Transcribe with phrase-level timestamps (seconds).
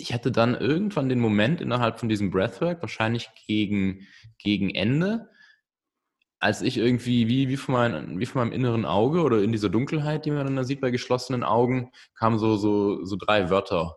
[0.00, 4.06] ich hatte dann irgendwann den Moment innerhalb von diesem Breathwork, wahrscheinlich gegen,
[4.38, 5.28] gegen Ende,
[6.38, 9.68] als ich irgendwie wie, wie, von mein, wie von meinem inneren Auge oder in dieser
[9.68, 13.96] Dunkelheit, die man dann da sieht bei geschlossenen Augen, kamen so, so, so drei Wörter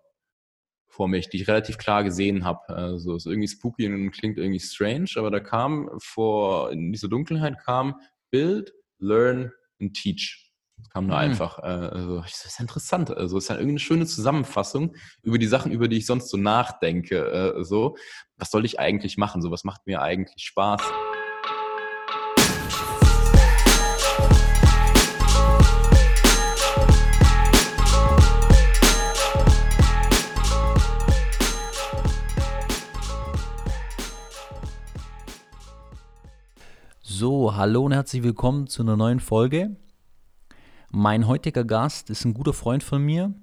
[0.88, 2.70] vor mich, die ich relativ klar gesehen habe.
[2.70, 7.58] Also ist irgendwie spooky und klingt irgendwie strange, aber da kam vor, in dieser Dunkelheit
[7.64, 7.96] kam
[8.30, 10.53] Build, Learn und Teach.
[10.78, 11.22] Das kam nur mhm.
[11.22, 11.60] einfach.
[11.60, 13.12] Äh, also, das ist interessant.
[13.12, 16.30] Also, es ist ja irgendwie eine schöne Zusammenfassung über die Sachen, über die ich sonst
[16.30, 17.54] so nachdenke.
[17.58, 17.96] Äh, so,
[18.38, 19.42] was soll ich eigentlich machen?
[19.42, 20.82] So, was macht mir eigentlich Spaß?
[37.02, 39.78] So, hallo und herzlich willkommen zu einer neuen Folge.
[40.96, 43.34] Mein heutiger Gast ist ein guter Freund von mir,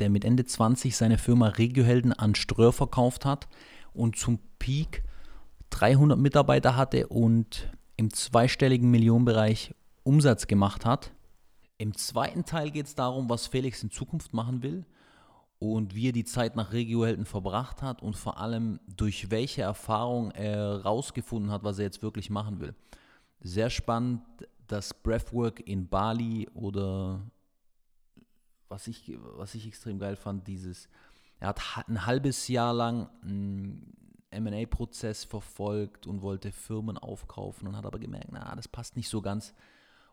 [0.00, 3.46] der mit Ende 20 seine Firma Regiohelden an Ströer verkauft hat
[3.94, 5.04] und zum Peak
[5.70, 11.12] 300 Mitarbeiter hatte und im zweistelligen Millionenbereich Umsatz gemacht hat.
[11.78, 14.84] Im zweiten Teil geht es darum, was Felix in Zukunft machen will
[15.60, 20.32] und wie er die Zeit nach Regiohelden verbracht hat und vor allem durch welche Erfahrung
[20.32, 22.74] er rausgefunden hat, was er jetzt wirklich machen will.
[23.44, 24.22] Sehr spannend,
[24.66, 27.20] das Breathwork in Bali oder
[28.68, 30.88] was ich, was ich extrem geil fand, dieses,
[31.40, 33.94] er hat ein halbes Jahr lang einen
[34.32, 39.20] MA-Prozess verfolgt und wollte Firmen aufkaufen und hat aber gemerkt, na, das passt nicht so
[39.20, 39.52] ganz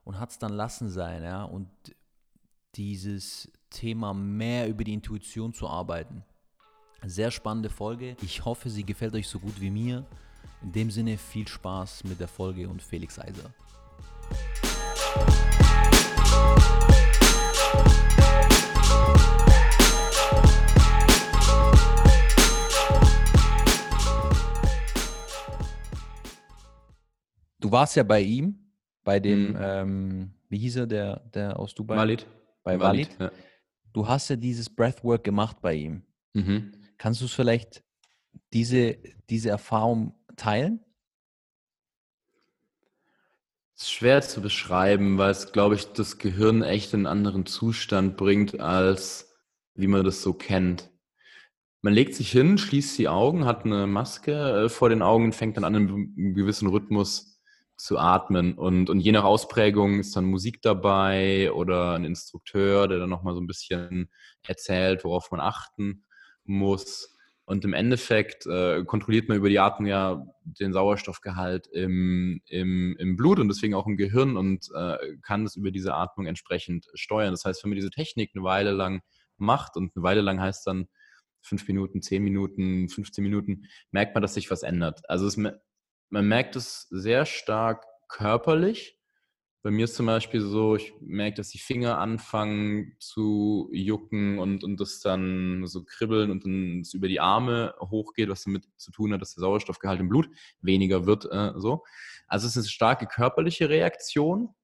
[0.03, 1.69] und hat es dann lassen sein, ja, und
[2.75, 6.23] dieses Thema mehr über die Intuition zu arbeiten.
[7.05, 8.17] Sehr spannende Folge.
[8.21, 10.05] Ich hoffe, sie gefällt euch so gut wie mir.
[10.61, 13.53] In dem Sinne viel Spaß mit der Folge und Felix Eiser.
[27.59, 28.57] Du warst ja bei ihm,
[29.03, 29.57] bei dem, mhm.
[29.59, 31.95] ähm, wie hieß er, der, der aus Dubai?
[31.95, 32.25] Malit
[32.63, 33.19] bei Walid.
[33.19, 33.39] Walid ja.
[33.93, 36.03] Du hast ja dieses Breathwork gemacht bei ihm.
[36.33, 36.73] Mhm.
[36.97, 37.83] Kannst du es vielleicht
[38.53, 38.97] diese,
[39.29, 40.83] diese Erfahrung teilen?
[43.79, 48.17] Ist schwer zu beschreiben, weil es, glaube ich, das Gehirn echt in einen anderen Zustand
[48.17, 49.33] bringt, als
[49.73, 50.91] wie man das so kennt.
[51.81, 55.35] Man legt sich hin, schließt die Augen, hat eine Maske äh, vor den Augen und
[55.35, 57.39] fängt dann an, einen gewissen Rhythmus
[57.77, 58.55] zu atmen.
[58.55, 63.33] Und, und je nach Ausprägung ist dann Musik dabei oder ein Instrukteur, der dann nochmal
[63.33, 64.11] so ein bisschen
[64.45, 66.03] erzählt, worauf man achten
[66.43, 67.17] muss.
[67.49, 73.15] Und im Endeffekt äh, kontrolliert man über die Atmung ja den Sauerstoffgehalt im, im, im
[73.15, 77.31] Blut und deswegen auch im Gehirn und äh, kann es über diese Atmung entsprechend steuern.
[77.31, 79.01] Das heißt, wenn man diese Technik eine Weile lang
[79.37, 80.89] macht und eine Weile lang heißt dann
[81.41, 85.01] fünf Minuten, zehn Minuten, 15 Minuten, merkt man, dass sich was ändert.
[85.09, 88.98] Also es man merkt es sehr stark körperlich.
[89.61, 94.63] Bei mir ist zum Beispiel so, ich merke, dass die Finger anfangen zu jucken und,
[94.63, 98.91] und das dann so kribbeln und dann es über die Arme hochgeht, was damit zu
[98.91, 100.29] tun hat, dass der Sauerstoffgehalt im Blut
[100.61, 101.25] weniger wird.
[101.29, 101.83] Äh, so.
[102.27, 104.55] Also es ist eine starke körperliche Reaktion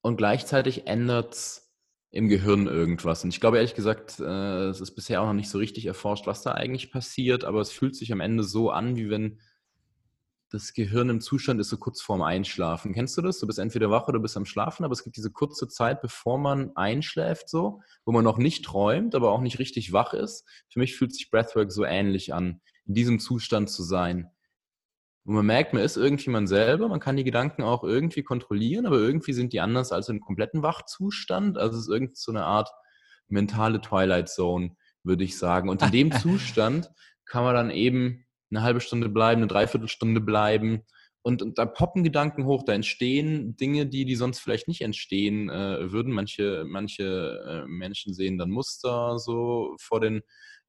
[0.00, 1.64] und gleichzeitig ändert es
[2.10, 3.24] im Gehirn irgendwas.
[3.24, 6.26] Und ich glaube ehrlich gesagt, äh, es ist bisher auch noch nicht so richtig erforscht,
[6.26, 9.40] was da eigentlich passiert, aber es fühlt sich am Ende so an, wie wenn
[10.54, 12.92] das Gehirn im Zustand ist so kurz vorm Einschlafen.
[12.92, 13.40] Kennst du das?
[13.40, 16.38] Du bist entweder wach oder bist am Schlafen, aber es gibt diese kurze Zeit, bevor
[16.38, 20.48] man einschläft, so, wo man noch nicht träumt, aber auch nicht richtig wach ist.
[20.72, 24.30] Für mich fühlt sich Breathwork so ähnlich an, in diesem Zustand zu sein.
[25.24, 28.86] Wo man merkt, man ist irgendwie man selber, man kann die Gedanken auch irgendwie kontrollieren,
[28.86, 31.58] aber irgendwie sind die anders als im kompletten Wachzustand.
[31.58, 32.70] Also es ist irgendwie so eine Art
[33.26, 35.68] mentale Twilight Zone, würde ich sagen.
[35.68, 36.92] Und in dem Zustand
[37.24, 40.82] kann man dann eben eine halbe Stunde bleiben, eine Dreiviertelstunde bleiben.
[41.22, 45.48] Und, und da poppen Gedanken hoch, da entstehen Dinge, die, die sonst vielleicht nicht entstehen
[45.48, 46.12] äh, würden.
[46.12, 50.22] Manche, manche äh, Menschen sehen dann Muster so vor den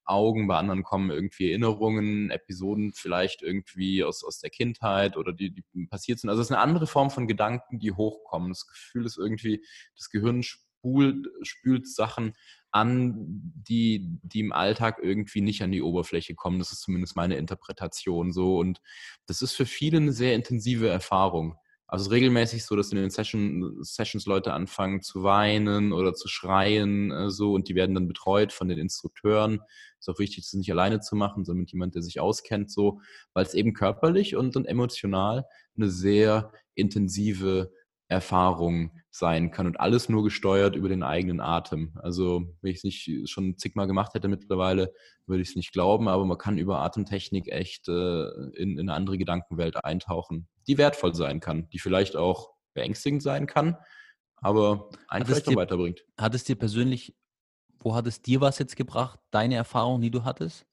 [0.06, 5.52] Augen, bei anderen kommen irgendwie Erinnerungen, Episoden vielleicht irgendwie aus, aus der Kindheit oder die,
[5.52, 6.30] die passiert sind.
[6.30, 8.50] Also es ist eine andere Form von Gedanken, die hochkommen.
[8.50, 9.66] Das Gefühl ist irgendwie,
[9.98, 12.34] das Gehirn spult, spült Sachen
[12.76, 16.60] an, die, die im Alltag irgendwie nicht an die Oberfläche kommen.
[16.60, 18.58] Das ist zumindest meine Interpretation so.
[18.58, 18.82] Und
[19.28, 21.56] das ist für viele eine sehr intensive Erfahrung.
[21.88, 27.12] Also regelmäßig so, dass in den Session, Sessions Leute anfangen zu weinen oder zu schreien
[27.12, 29.62] äh, so und die werden dann betreut von den Instrukteuren.
[30.00, 33.00] Ist auch wichtig, das nicht alleine zu machen, sondern mit jemand, der sich auskennt, so,
[33.34, 35.46] weil es eben körperlich und, und emotional
[35.78, 37.72] eine sehr intensive
[38.08, 41.98] Erfahrung sein kann und alles nur gesteuert über den eigenen Atem.
[42.02, 44.94] Also wenn ich es nicht schon zigmal gemacht hätte mittlerweile,
[45.26, 48.94] würde ich es nicht glauben, aber man kann über Atemtechnik echt äh, in, in, eine
[48.94, 53.78] andere Gedankenwelt eintauchen, die wertvoll sein kann, die vielleicht auch beängstigend sein kann,
[54.36, 56.06] aber einen vielleicht weiterbringt.
[56.20, 57.16] Hat es dir persönlich,
[57.80, 60.66] wo hat es dir was jetzt gebracht, deine Erfahrung, die du hattest?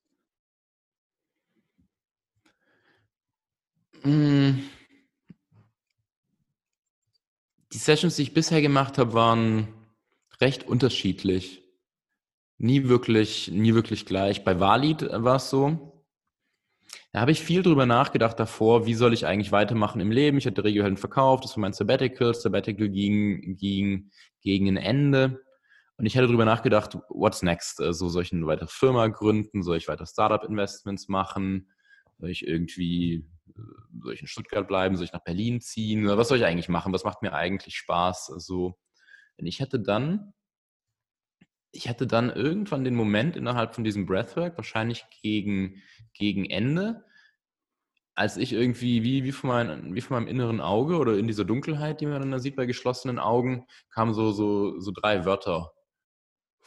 [4.02, 4.64] Mmh
[7.72, 9.68] die Sessions, die ich bisher gemacht habe, waren
[10.40, 11.62] recht unterschiedlich.
[12.58, 14.44] Nie wirklich, nie wirklich gleich.
[14.44, 16.04] Bei Valid war es so.
[17.12, 20.38] Da habe ich viel drüber nachgedacht davor, wie soll ich eigentlich weitermachen im Leben.
[20.38, 22.34] Ich hatte Regiohelden verkauft, das war mein Sabbatical.
[22.34, 24.10] Sabbatical ging, ging
[24.40, 25.42] gegen ein Ende.
[25.96, 27.80] Und ich hatte drüber nachgedacht, what's next?
[27.80, 29.62] Also soll ich eine weitere Firma gründen?
[29.62, 31.70] Soll ich weiter Startup-Investments machen?
[32.18, 33.26] Soll ich irgendwie
[34.02, 36.92] soll ich in Stuttgart bleiben, soll ich nach Berlin ziehen, was soll ich eigentlich machen,
[36.92, 38.30] was macht mir eigentlich Spaß?
[38.32, 38.78] Also,
[39.36, 40.34] ich hatte dann,
[41.72, 45.82] ich hatte dann irgendwann den Moment innerhalb von diesem Breathwork, wahrscheinlich gegen,
[46.14, 47.04] gegen Ende,
[48.14, 51.44] als ich irgendwie wie, wie, von mein, wie von meinem inneren Auge oder in dieser
[51.44, 55.72] Dunkelheit, die man dann da sieht bei geschlossenen Augen, kamen so, so, so drei Wörter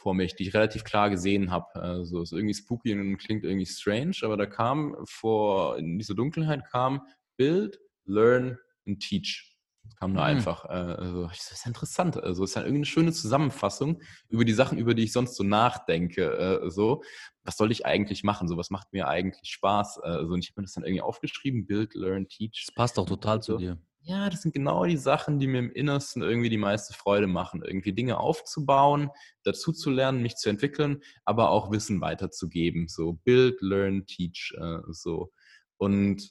[0.06, 1.74] vor mich, die ich relativ klar gesehen habe.
[1.74, 6.64] Also ist irgendwie spooky und klingt irgendwie strange, aber da kam vor, in dieser Dunkelheit
[6.70, 7.02] kam
[7.36, 8.56] Build, Learn
[8.86, 9.58] and Teach.
[9.82, 10.28] Das kam nur mhm.
[10.28, 10.64] einfach.
[10.66, 12.22] Äh, also, das ist interessant.
[12.22, 15.42] Also es ist ja irgendeine schöne Zusammenfassung über die Sachen, über die ich sonst so
[15.42, 16.62] nachdenke.
[16.62, 17.02] Äh, so,
[17.42, 18.46] was soll ich eigentlich machen?
[18.46, 20.02] So, was macht mir eigentlich Spaß?
[20.04, 22.66] Äh, so, und ich habe mir das dann irgendwie aufgeschrieben: Build, Learn, Teach.
[22.66, 23.76] Das passt auch total zu dir
[24.06, 27.64] ja, das sind genau die Sachen, die mir im Innersten irgendwie die meiste Freude machen.
[27.64, 29.10] Irgendwie Dinge aufzubauen,
[29.42, 32.86] dazu zu lernen, mich zu entwickeln, aber auch Wissen weiterzugeben.
[32.86, 34.54] So Build, Learn, Teach.
[34.56, 35.32] Äh, so.
[35.76, 36.30] Und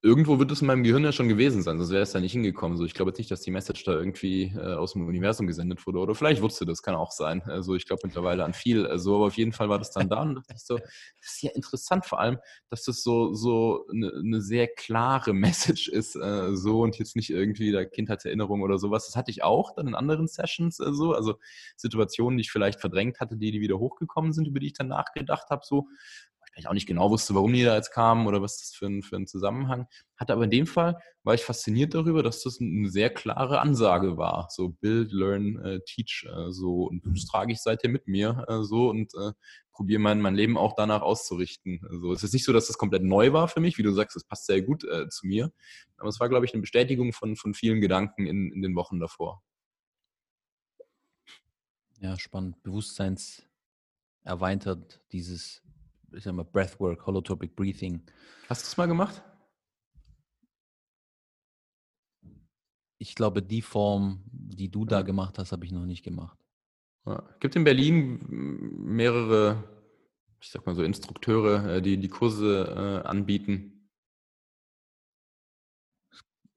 [0.00, 2.32] irgendwo wird es in meinem Gehirn ja schon gewesen sein, sonst wäre es da nicht
[2.32, 2.78] hingekommen.
[2.78, 5.84] So, ich glaube jetzt nicht, dass die Message da irgendwie äh, aus dem Universum gesendet
[5.86, 5.98] wurde.
[5.98, 7.42] Oder vielleicht wusste das, kann auch sein.
[7.42, 8.86] Also ich glaube mittlerweile an viel.
[8.86, 10.86] Also, aber auf jeden Fall war das dann da und dachte ich so, das
[11.20, 12.38] ist ja interessant, vor allem,
[12.70, 17.30] dass das so, so eine, eine sehr klare Message ist, äh, so und jetzt nicht
[17.30, 19.06] irgendwie der Kindheitserinnerung oder sowas.
[19.06, 21.38] Das hatte ich auch dann in anderen Sessions äh, so, also
[21.76, 24.88] Situationen, die ich vielleicht verdrängt hatte, die, die wieder hochgekommen sind, über die ich dann
[24.88, 25.88] nachgedacht habe, so
[26.56, 29.02] ich auch nicht genau wusste, warum die da jetzt kamen oder was das für ein,
[29.02, 29.86] für ein Zusammenhang
[30.16, 30.32] hatte.
[30.32, 34.48] Aber in dem Fall war ich fasziniert darüber, dass das eine sehr klare Ansage war.
[34.50, 36.26] So Build, Learn, äh, Teach.
[36.28, 36.84] Äh, so.
[36.84, 39.32] Und das trage ich seitdem mit mir äh, so und äh,
[39.72, 41.80] probiere mein, mein Leben auch danach auszurichten.
[41.88, 43.78] Also es ist nicht so, dass das komplett neu war für mich.
[43.78, 45.52] Wie du sagst, das passt sehr gut äh, zu mir.
[45.98, 48.98] Aber es war, glaube ich, eine Bestätigung von, von vielen Gedanken in, in den Wochen
[48.98, 49.42] davor.
[52.00, 52.62] Ja, spannend.
[52.62, 53.42] Bewusstseins
[54.24, 55.62] erweitert dieses
[56.12, 58.02] ich sag mal, Breathwork, Holotropic Breathing.
[58.48, 59.22] Hast du es mal gemacht?
[62.98, 66.38] Ich glaube, die Form, die du da gemacht hast, habe ich noch nicht gemacht.
[67.06, 67.22] Ja.
[67.40, 69.62] Gibt in Berlin mehrere,
[70.40, 73.88] ich sag mal so, Instrukteure, äh, die die Kurse äh, anbieten.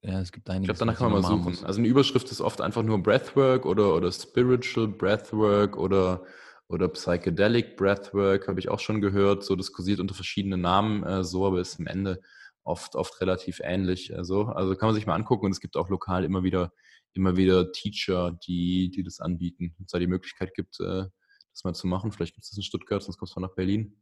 [0.03, 0.71] Ja, es gibt einige.
[0.71, 1.63] Ich glaube, danach kann man mal suchen.
[1.63, 6.25] Also eine Überschrift ist oft einfach nur Breathwork oder, oder Spiritual Breathwork oder
[6.71, 9.43] oder Psychedelic Breathwork habe ich auch schon gehört.
[9.43, 12.21] So diskutiert unter verschiedenen Namen äh, so, aber ist am Ende
[12.63, 14.11] oft, oft relativ ähnlich.
[14.11, 14.45] Äh, so.
[14.45, 16.71] Also kann man sich mal angucken und es gibt auch lokal immer wieder,
[17.13, 19.73] immer wieder Teacher, die, die das anbieten.
[19.77, 21.05] Wenn es da die Möglichkeit gibt, äh,
[21.53, 22.11] das mal zu machen.
[22.11, 24.01] Vielleicht gibt es das in Stuttgart, sonst kommst du nach Berlin.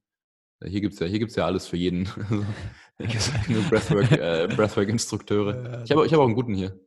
[0.59, 2.03] Äh, hier gibt es ja, ja alles für jeden.
[3.47, 4.09] Nur Breathwork,
[4.55, 5.83] Breathwork-Instrukteure.
[5.83, 6.79] Ich habe ich hab auch einen guten hier.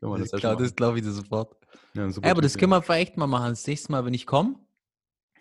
[0.00, 1.56] Das, das, das glaube ich dir sofort.
[1.94, 3.50] Ja, ja, aber das können wir vielleicht mal machen.
[3.50, 4.56] Das nächste Mal, wenn ich komme,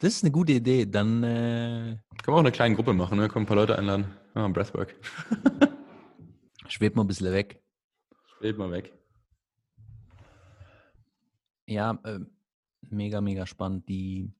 [0.03, 0.85] das ist eine gute Idee.
[0.85, 3.29] Dann äh, können wir auch eine kleine Gruppe machen, ne?
[3.29, 4.05] Können ein paar Leute einladen.
[4.33, 4.93] Ah, Breathwork.
[6.67, 7.63] Schwebt mal ein bisschen weg.
[8.37, 8.91] Schwebt mal weg.
[11.67, 12.19] Ja, äh,
[12.81, 13.87] mega, mega spannend.
[13.87, 14.33] Die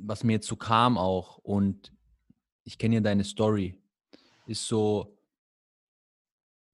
[0.00, 1.92] was mir jetzt so kam auch und
[2.62, 3.82] ich kenne ja deine Story,
[4.46, 5.18] ist so,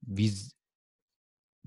[0.01, 0.31] wie,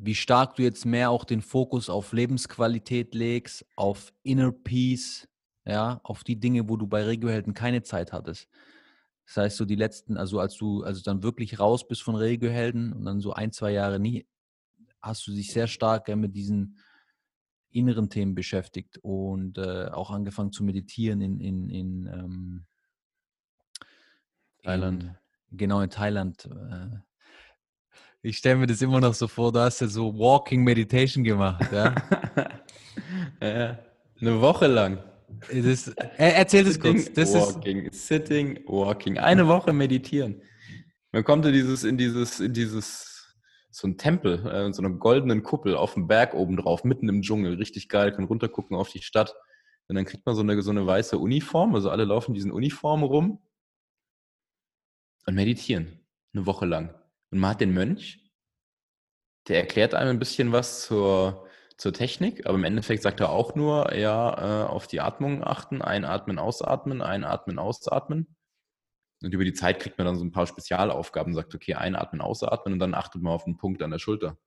[0.00, 5.28] wie stark du jetzt mehr auch den Fokus auf Lebensqualität legst, auf Inner Peace,
[5.64, 8.48] ja, auf die Dinge, wo du bei Regiohelden keine Zeit hattest.
[9.26, 12.92] Das heißt, so die letzten, also als du also dann wirklich raus bist von Regiohelden
[12.92, 14.26] und dann so ein, zwei Jahre nie,
[15.02, 16.78] hast du dich sehr stark mit diesen
[17.70, 22.66] inneren Themen beschäftigt und äh, auch angefangen zu meditieren in, in, in ähm,
[24.62, 25.02] Thailand.
[25.02, 25.16] In,
[25.58, 26.46] genau, in Thailand.
[26.46, 27.07] Äh,
[28.22, 31.70] ich stelle mir das immer noch so vor, du hast ja so Walking Meditation gemacht,
[31.72, 31.94] ja?
[33.40, 33.78] ja
[34.20, 34.98] eine Woche lang.
[35.50, 35.76] Äh,
[36.16, 37.12] erzähl das kurz.
[37.12, 39.18] Das walking, ist, sitting, walking.
[39.18, 40.42] Eine Woche meditieren.
[41.12, 43.36] dann kommt er dieses, in dieses, in dieses,
[43.70, 47.22] so ein Tempel, äh, so einer goldenen Kuppel auf dem Berg oben drauf, mitten im
[47.22, 49.34] Dschungel, richtig geil, kann runtergucken auf die Stadt.
[49.86, 53.04] Und dann kriegt man so eine, so eine weiße Uniform, also alle laufen diesen Uniformen
[53.04, 53.42] rum
[55.26, 56.00] und meditieren.
[56.34, 56.94] Eine Woche lang.
[57.30, 58.30] Und man hat den Mönch,
[59.48, 63.54] der erklärt einem ein bisschen was zur, zur Technik, aber im Endeffekt sagt er auch
[63.54, 68.34] nur, ja, äh, auf die Atmung achten, einatmen, ausatmen, einatmen, ausatmen.
[69.20, 72.74] Und über die Zeit kriegt man dann so ein paar Spezialaufgaben, sagt, okay, einatmen, ausatmen
[72.74, 74.38] und dann achtet man auf einen Punkt an der Schulter.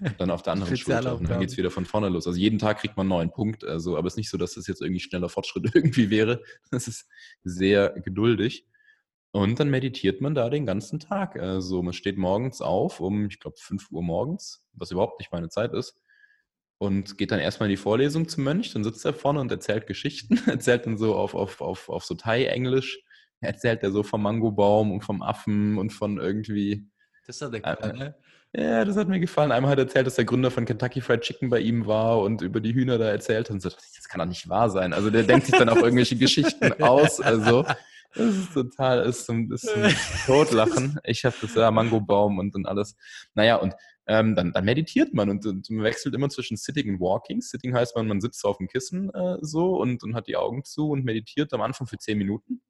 [0.00, 1.16] Und dann auf der anderen Schulter.
[1.16, 2.26] Und dann geht es wieder von vorne los.
[2.28, 3.64] Also jeden Tag kriegt man einen neuen Punkt.
[3.64, 6.42] Also, aber es ist nicht so, dass das jetzt irgendwie schneller Fortschritt irgendwie wäre.
[6.70, 7.08] Das ist
[7.42, 8.64] sehr geduldig.
[9.32, 11.38] Und dann meditiert man da den ganzen Tag.
[11.38, 15.48] Also man steht morgens auf um, ich glaube, 5 Uhr morgens, was überhaupt nicht meine
[15.48, 15.98] Zeit ist.
[16.76, 18.72] Und geht dann erstmal in die Vorlesung zum Mönch.
[18.72, 20.38] Dann sitzt er vorne und erzählt Geschichten.
[20.46, 23.02] erzählt dann so auf, auf, auf, auf so Thai-Englisch.
[23.40, 26.86] Erzählt er so vom Mangobaum und vom Affen und von irgendwie.
[27.26, 28.14] Das hat er gefallen, ne?
[28.54, 29.50] Ja, das hat mir gefallen.
[29.50, 32.42] Einmal hat er erzählt, dass der Gründer von Kentucky Fried Chicken bei ihm war und
[32.42, 33.54] über die Hühner da erzählt hat.
[33.54, 34.92] Und so, das kann doch nicht wahr sein.
[34.92, 37.18] Also der denkt sich dann auch irgendwelche Geschichten aus.
[37.20, 37.64] Also
[38.14, 39.82] das ist total, ist zum, ist zum
[40.26, 40.98] Totlachen.
[41.04, 42.96] Ich habe das ja Mangobaum und, und alles.
[43.34, 43.74] Naja, und
[44.06, 47.40] ähm, dann, dann meditiert man und, und, man wechselt immer zwischen Sitting und Walking.
[47.40, 50.64] Sitting heißt man, man sitzt auf dem Kissen äh, so und, und hat die Augen
[50.64, 52.60] zu und meditiert am Anfang für zehn Minuten.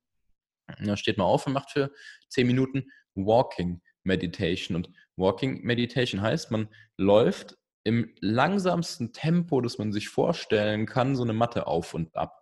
[0.78, 1.90] Und dann steht man auf und macht für
[2.28, 4.76] zehn Minuten Walking Meditation.
[4.76, 11.22] Und Walking Meditation heißt, man läuft im langsamsten Tempo, das man sich vorstellen kann, so
[11.22, 12.38] eine Matte auf und ab.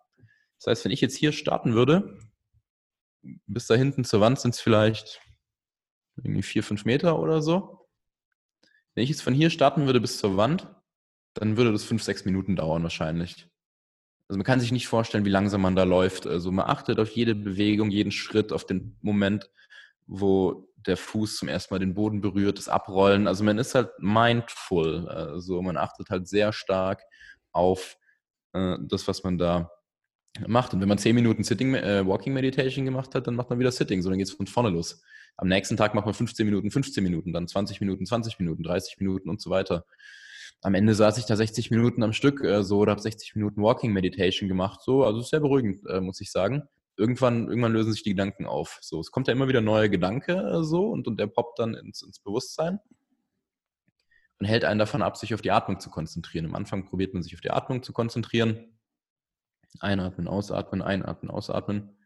[0.58, 2.18] Das heißt, wenn ich jetzt hier starten würde,
[3.22, 5.20] bis da hinten zur Wand sind es vielleicht
[6.16, 7.88] irgendwie vier, fünf Meter oder so.
[8.94, 10.68] Wenn ich jetzt von hier starten würde bis zur Wand,
[11.34, 13.48] dann würde das fünf, sechs Minuten dauern wahrscheinlich.
[14.28, 16.26] Also man kann sich nicht vorstellen, wie langsam man da läuft.
[16.26, 19.50] Also man achtet auf jede Bewegung, jeden Schritt, auf den Moment,
[20.06, 23.26] wo der Fuß zum ersten Mal den Boden berührt, das Abrollen.
[23.26, 25.08] Also man ist halt mindful.
[25.08, 27.02] Also man achtet halt sehr stark
[27.52, 27.96] auf
[28.52, 29.70] äh, das, was man da
[30.46, 30.74] macht.
[30.74, 33.72] Und wenn man 10 Minuten Sitting, äh, Walking Meditation gemacht hat, dann macht man wieder
[33.72, 34.02] Sitting.
[34.02, 35.02] So, dann geht es von vorne los.
[35.36, 38.98] Am nächsten Tag macht man 15 Minuten, 15 Minuten, dann 20 Minuten, 20 Minuten, 30
[38.98, 39.86] Minuten und so weiter.
[40.62, 43.62] Am Ende saß ich da 60 Minuten am Stück äh, so oder habe 60 Minuten
[43.62, 44.80] Walking Meditation gemacht.
[44.82, 46.64] So, also sehr beruhigend, äh, muss ich sagen.
[46.96, 48.78] Irgendwann, irgendwann lösen sich die Gedanken auf.
[48.82, 51.74] So, es kommt ja immer wieder neuer Gedanke äh, so und, und der poppt dann
[51.74, 52.78] ins, ins Bewusstsein
[54.38, 56.46] und hält einen davon ab, sich auf die Atmung zu konzentrieren.
[56.46, 58.76] Am Anfang probiert man sich auf die Atmung zu konzentrieren
[59.78, 61.96] Einatmen, ausatmen, einatmen, ausatmen,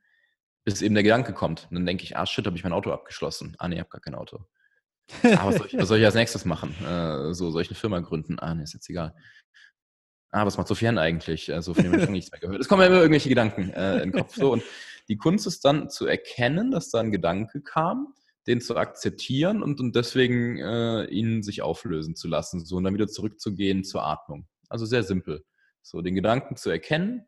[0.64, 1.66] bis eben der Gedanke kommt.
[1.70, 3.56] Und dann denke ich, ah shit, habe ich mein Auto abgeschlossen.
[3.58, 4.46] Ah nee, ich habe gar kein Auto.
[5.22, 6.74] Ah, was soll, ich, was soll ich als nächstes machen?
[6.84, 8.38] Äh, so, soll ich eine Firma gründen?
[8.38, 9.14] Ah, nee, ist jetzt egal.
[10.30, 11.52] Ah, was macht Sofian eigentlich?
[11.52, 12.60] Also von dem habe ich nichts mehr gehört.
[12.60, 14.34] Es kommen ja immer irgendwelche Gedanken äh, in den Kopf.
[14.34, 14.62] So, und
[15.08, 18.14] die Kunst ist dann zu erkennen, dass da ein Gedanke kam,
[18.46, 22.64] den zu akzeptieren und, und deswegen äh, ihn sich auflösen zu lassen.
[22.64, 24.48] So, und dann wieder zurückzugehen zur Atmung.
[24.68, 25.44] Also sehr simpel.
[25.82, 27.26] So, den Gedanken zu erkennen,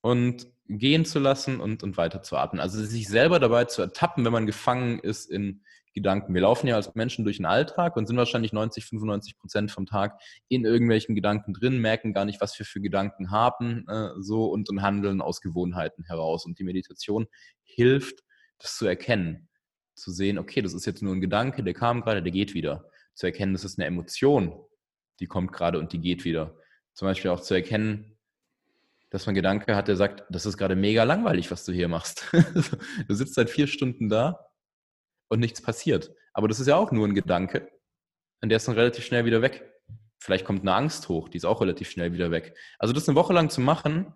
[0.00, 2.60] und gehen zu lassen und, und weiter zu atmen.
[2.60, 6.34] Also sich selber dabei zu ertappen, wenn man gefangen ist in Gedanken.
[6.34, 9.86] Wir laufen ja als Menschen durch den Alltag und sind wahrscheinlich 90, 95 Prozent vom
[9.86, 14.44] Tag in irgendwelchen Gedanken drin, merken gar nicht, was wir für Gedanken haben, äh, so
[14.46, 16.46] und, und handeln aus Gewohnheiten heraus.
[16.46, 17.26] Und die Meditation
[17.64, 18.20] hilft,
[18.58, 19.48] das zu erkennen,
[19.94, 22.88] zu sehen, okay, das ist jetzt nur ein Gedanke, der kam gerade, der geht wieder.
[23.14, 24.64] Zu erkennen, das ist eine Emotion,
[25.18, 26.56] die kommt gerade und die geht wieder.
[26.94, 28.16] Zum Beispiel auch zu erkennen,
[29.10, 32.28] dass man Gedanke hat, der sagt, das ist gerade mega langweilig, was du hier machst.
[33.08, 34.46] du sitzt seit vier Stunden da
[35.28, 36.12] und nichts passiert.
[36.32, 37.68] Aber das ist ja auch nur ein Gedanke.
[38.40, 39.68] Und der ist dann relativ schnell wieder weg.
[40.18, 42.56] Vielleicht kommt eine Angst hoch, die ist auch relativ schnell wieder weg.
[42.78, 44.14] Also das eine Woche lang zu machen,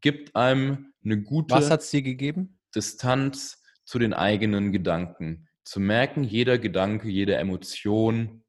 [0.00, 2.58] gibt einem eine gute Was hat's dir gegeben?
[2.74, 5.48] Distanz zu den eigenen Gedanken.
[5.64, 8.42] Zu merken, jeder Gedanke, jede Emotion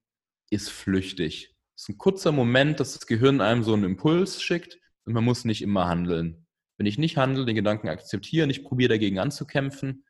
[0.50, 1.56] ist flüchtig.
[1.75, 5.24] Es ist ein kurzer Moment, dass das Gehirn einem so einen Impuls schickt und man
[5.24, 6.45] muss nicht immer handeln.
[6.77, 10.03] Wenn ich nicht handle, den Gedanken akzeptiere, nicht probiere dagegen anzukämpfen,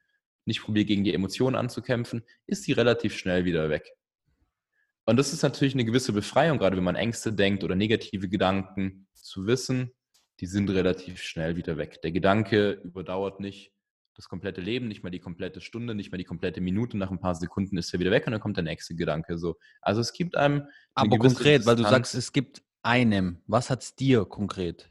[0.46, 3.92] nicht probiere gegen die Emotionen anzukämpfen, ist die relativ schnell wieder weg.
[5.06, 9.08] Und das ist natürlich eine gewisse Befreiung, gerade wenn man Ängste denkt oder negative Gedanken,
[9.14, 9.92] zu wissen,
[10.40, 12.02] die sind relativ schnell wieder weg.
[12.02, 13.72] Der Gedanke überdauert nicht
[14.16, 16.98] das komplette Leben, nicht mal die komplette Stunde, nicht mal die komplette Minute.
[16.98, 19.38] Nach ein paar Sekunden ist er wieder weg und dann kommt der nächste Gedanke.
[19.38, 20.68] So, also es gibt einem.
[20.94, 23.42] Aber konkret, weil du sagst, es gibt einem.
[23.48, 24.90] Was hat es dir konkret?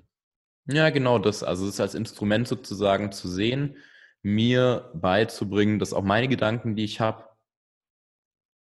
[0.66, 1.42] Ja, genau das.
[1.42, 3.76] Also es ist als Instrument sozusagen zu sehen,
[4.22, 7.24] mir beizubringen, dass auch meine Gedanken, die ich habe,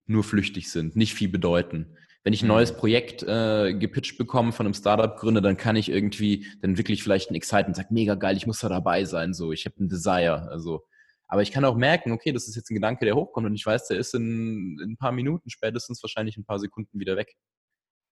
[0.05, 1.97] nur flüchtig sind, nicht viel bedeuten.
[2.23, 2.77] Wenn ich ein neues mhm.
[2.77, 7.35] Projekt äh, gepitcht bekomme von einem Startup-Gründer, dann kann ich irgendwie dann wirklich vielleicht ein
[7.35, 10.85] Excitement sagen, mega geil, ich muss da dabei sein, so, ich habe ein Desire, also.
[11.29, 13.65] Aber ich kann auch merken, okay, das ist jetzt ein Gedanke, der hochkommt und ich
[13.65, 17.35] weiß, der ist in, in ein paar Minuten, spätestens wahrscheinlich ein paar Sekunden wieder weg.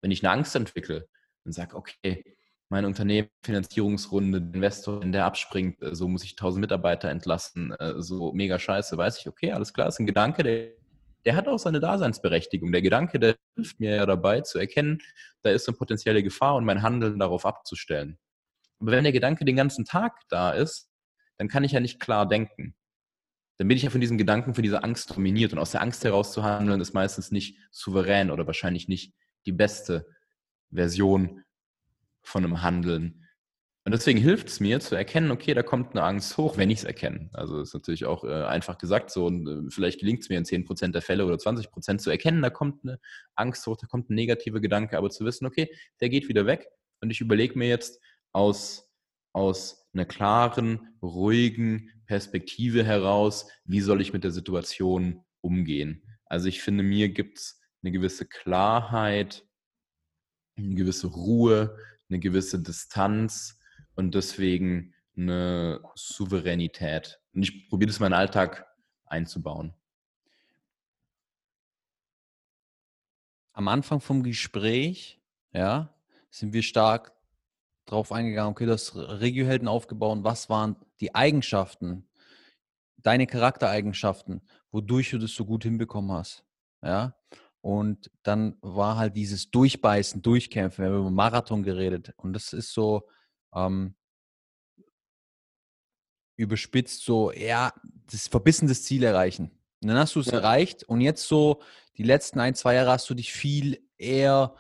[0.00, 1.09] Wenn ich eine Angst entwickle
[1.45, 2.25] und sage, okay,
[2.71, 8.00] mein Unternehmen, Finanzierungsrunde, Investor, wenn der abspringt, äh, so muss ich 1000 Mitarbeiter entlassen, äh,
[8.00, 10.69] so mega scheiße, weiß ich, okay, alles klar, ist ein Gedanke, der,
[11.25, 12.73] der hat auch seine Daseinsberechtigung.
[12.73, 14.99] Der Gedanke, der hilft mir ja dabei zu erkennen,
[15.42, 18.19] da ist eine potenzielle Gefahr und mein Handeln darauf abzustellen.
[18.78, 20.88] Aber wenn der Gedanke den ganzen Tag da ist,
[21.37, 22.75] dann kann ich ja nicht klar denken.
[23.59, 25.52] Dann bin ich ja von diesem Gedanken, von dieser Angst dominiert.
[25.52, 29.12] Und aus der Angst heraus zu handeln, ist meistens nicht souverän oder wahrscheinlich nicht
[29.47, 30.06] die beste
[30.70, 31.44] Version
[32.23, 33.26] von einem Handeln.
[33.85, 36.80] Und deswegen hilft es mir zu erkennen, okay, da kommt eine Angst hoch, wenn ich
[36.80, 37.30] es erkenne.
[37.32, 40.44] Also ist natürlich auch äh, einfach gesagt so und äh, vielleicht gelingt es mir in
[40.44, 43.00] 10% der Fälle oder 20% zu erkennen, da kommt eine
[43.35, 46.68] Angst hoch, da kommt ein negativer Gedanke, aber zu wissen, okay, der geht wieder weg
[47.00, 48.00] und ich überlege mir jetzt
[48.32, 48.90] aus,
[49.32, 56.02] aus einer klaren, ruhigen Perspektive heraus, wie soll ich mit der Situation umgehen.
[56.26, 59.46] Also ich finde, mir gibt es eine gewisse Klarheit,
[60.56, 61.76] eine gewisse Ruhe,
[62.08, 63.58] eine gewisse Distanz
[63.94, 67.20] und deswegen eine Souveränität.
[67.32, 68.66] Und ich probiere das in meinen Alltag
[69.06, 69.75] einzubauen.
[73.52, 75.20] Am Anfang vom Gespräch,
[75.52, 75.94] ja,
[76.30, 77.12] sind wir stark
[77.84, 80.20] darauf eingegangen, okay, du hast Regiohelden aufgebaut.
[80.22, 82.08] Was waren die Eigenschaften,
[82.99, 86.44] deine Charaktereigenschaften, wodurch du das so gut hinbekommen hast?
[86.82, 87.16] Ja,
[87.62, 90.84] und dann war halt dieses Durchbeißen, Durchkämpfen.
[90.84, 92.14] Wir haben über Marathon geredet.
[92.16, 93.06] Und das ist so
[93.54, 93.94] ähm,
[96.36, 97.72] überspitzt so, ja,
[98.10, 99.50] das Verbissen des Ziel erreichen.
[99.82, 100.38] Und dann hast du es ja.
[100.38, 100.84] erreicht.
[100.84, 101.62] Und jetzt so,
[101.98, 104.54] die letzten ein, zwei Jahre hast du dich viel eher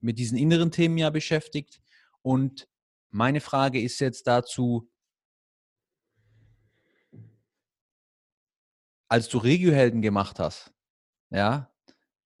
[0.00, 1.80] mit diesen inneren Themen ja beschäftigt.
[2.20, 2.68] Und
[3.08, 4.90] meine Frage ist jetzt dazu,
[9.08, 10.72] als du Regiohelden gemacht hast,
[11.30, 11.71] ja,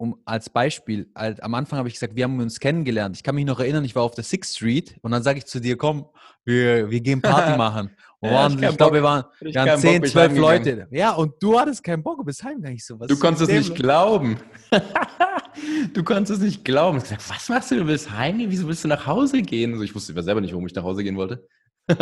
[0.02, 3.14] um als Beispiel, halt, am Anfang habe ich gesagt, wir haben uns kennengelernt.
[3.14, 5.46] Ich kann mich noch erinnern, ich war auf der Sixth Street und dann sage ich
[5.46, 6.06] zu dir, komm,
[6.44, 7.90] wir, wir gehen Party machen.
[8.20, 10.88] ja, waren, ich, ich glaube, wir waren, wir waren 10, 12 Leute.
[10.90, 12.78] Ja, und du hattest keinen Bock, du bist heimgegangen.
[12.78, 14.38] So, du konntest es nicht glauben.
[15.94, 16.98] du konntest es nicht glauben.
[16.98, 17.76] Ich gesagt, was machst du?
[17.76, 18.50] Du willst heimgehen?
[18.50, 19.74] Wieso willst du nach Hause gehen?
[19.74, 21.46] Also ich wusste selber nicht, warum ich nach Hause gehen wollte.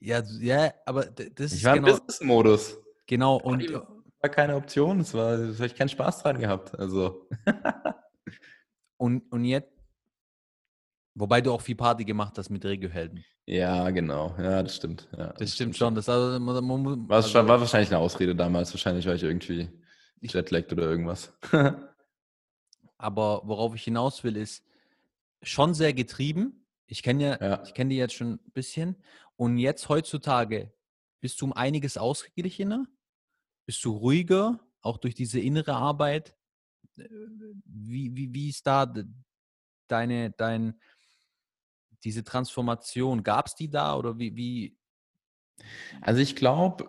[0.00, 1.54] ja, ja, aber das ist.
[1.54, 2.76] Ich war genau, im Business-Modus.
[3.06, 3.64] Genau, und
[4.28, 5.00] keine Option.
[5.00, 6.78] Es war, da habe ich keinen Spaß dran gehabt.
[6.78, 7.28] Also.
[8.96, 9.72] und, und jetzt,
[11.14, 13.24] wobei du auch viel Party gemacht hast mit Regiohelden.
[13.46, 14.34] Ja, genau.
[14.38, 15.08] Ja, das stimmt.
[15.12, 15.94] Ja, das, das stimmt schon.
[15.94, 18.72] Das, also, man, man, war, also, war wahrscheinlich eine Ausrede damals.
[18.72, 19.68] Wahrscheinlich war ich irgendwie
[20.20, 21.32] Jetlagged oder irgendwas.
[22.98, 24.64] aber worauf ich hinaus will, ist
[25.42, 26.66] schon sehr getrieben.
[26.86, 27.62] Ich kenne ja, ja.
[27.64, 28.96] ich kenne die jetzt schon ein bisschen.
[29.36, 30.72] Und jetzt heutzutage
[31.20, 32.86] bist du um einiges ausgeglichener.
[33.66, 36.34] Bist du ruhiger, auch durch diese innere Arbeit?
[36.96, 37.04] Äh,
[37.64, 38.92] wie, wie, wie ist da
[39.88, 40.80] deine, dein,
[42.04, 43.22] diese Transformation?
[43.22, 44.78] Gab es die da oder wie, wie?
[46.00, 46.88] Also ich glaube,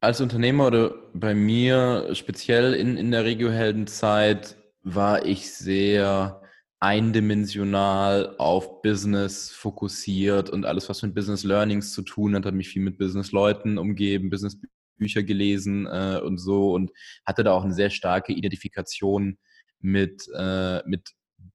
[0.00, 6.42] als Unternehmer oder bei mir speziell in, in der Regioheldenzeit war ich sehr
[6.80, 12.70] eindimensional auf Business fokussiert und alles, was mit Business Learnings zu tun hat, hat mich
[12.70, 14.58] viel mit Business Leuten umgeben, Business
[15.00, 16.92] Bücher gelesen äh, und so und
[17.26, 19.38] hatte da auch eine sehr starke Identifikation
[19.80, 21.10] mit, äh, mit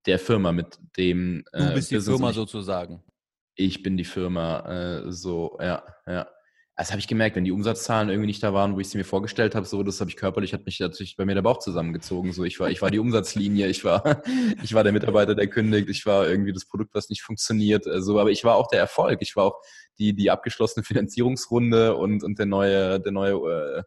[0.05, 1.45] der Firma, mit dem.
[1.53, 3.03] Äh, du bist die Firma ich, sozusagen.
[3.55, 6.27] Ich bin die Firma, äh, so, ja, ja.
[6.77, 9.05] Das habe ich gemerkt, wenn die Umsatzzahlen irgendwie nicht da waren, wo ich sie mir
[9.05, 12.33] vorgestellt habe, so, das habe ich körperlich, hat mich natürlich bei mir der Bauch zusammengezogen.
[12.33, 14.21] So, ich war, ich war die Umsatzlinie, ich war,
[14.63, 18.01] ich war der Mitarbeiter, der kündigt, ich war irgendwie das Produkt, was nicht funktioniert, äh,
[18.01, 19.19] so, aber ich war auch der Erfolg.
[19.21, 19.61] Ich war auch
[19.97, 23.83] die, die abgeschlossene Finanzierungsrunde und, und der neue, der neue, äh,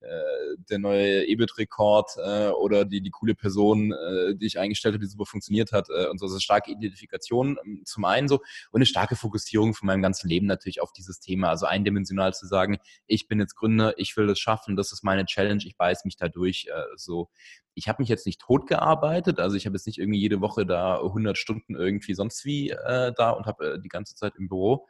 [0.00, 5.10] der neue EBIT-Rekord äh, oder die, die coole Person, äh, die ich eingestellt habe, die
[5.10, 6.26] super funktioniert hat äh, und so.
[6.26, 8.36] Also starke Identifikation ähm, zum einen so
[8.70, 11.48] und eine starke Fokussierung von meinem ganzen Leben natürlich auf dieses Thema.
[11.48, 15.24] Also eindimensional zu sagen, ich bin jetzt Gründer, ich will das schaffen, das ist meine
[15.24, 16.66] Challenge, ich beiß mich da durch.
[16.68, 17.30] Äh, so.
[17.74, 20.64] Ich habe mich jetzt nicht tot gearbeitet, also ich habe jetzt nicht irgendwie jede Woche
[20.64, 24.48] da 100 Stunden irgendwie sonst wie äh, da und habe äh, die ganze Zeit im
[24.48, 24.86] Büro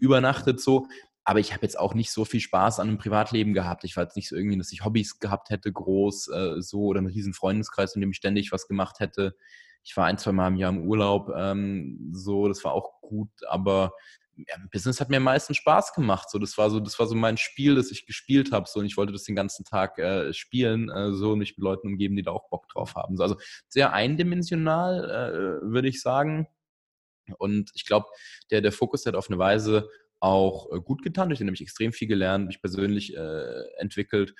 [0.00, 0.86] übernachtet so.
[1.24, 3.84] Aber ich habe jetzt auch nicht so viel Spaß an einem Privatleben gehabt.
[3.84, 6.98] Ich war jetzt nicht so irgendwie, dass ich Hobbys gehabt hätte, groß, äh, so oder
[6.98, 9.36] einen riesen Freundeskreis, in dem ich ständig was gemacht hätte.
[9.82, 13.30] Ich war ein, zwei Mal im Jahr im Urlaub, ähm, so, das war auch gut,
[13.48, 13.92] aber
[14.48, 16.30] ja, Business hat mir am meisten Spaß gemacht.
[16.30, 18.68] So, das war so, das war so mein Spiel, das ich gespielt habe.
[18.68, 21.64] So, und ich wollte das den ganzen Tag äh, spielen, äh, so und mich mit
[21.64, 23.16] Leuten umgeben, die da auch Bock drauf haben.
[23.16, 23.36] So, also
[23.68, 26.46] sehr eindimensional, äh, würde ich sagen.
[27.38, 28.06] Und ich glaube,
[28.50, 29.88] der, der Fokus hat auf eine Weise
[30.20, 31.30] auch äh, gut getan.
[31.30, 34.34] Den habe ich extrem viel gelernt, mich persönlich äh, entwickelt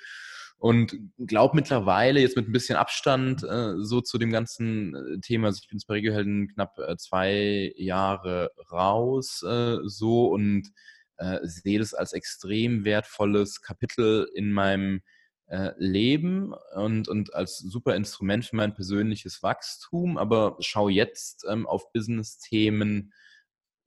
[0.61, 5.47] und glaube mittlerweile jetzt mit ein bisschen Abstand äh, so zu dem ganzen äh, Thema.
[5.47, 10.71] Also ich bin bei Regiohelden knapp äh, zwei Jahre raus äh, so und
[11.17, 15.01] äh, sehe das als extrem wertvolles Kapitel in meinem
[15.75, 21.91] Leben und, und als super Instrument für mein persönliches Wachstum, aber schaue jetzt ähm, auf
[21.91, 23.11] Business-Themen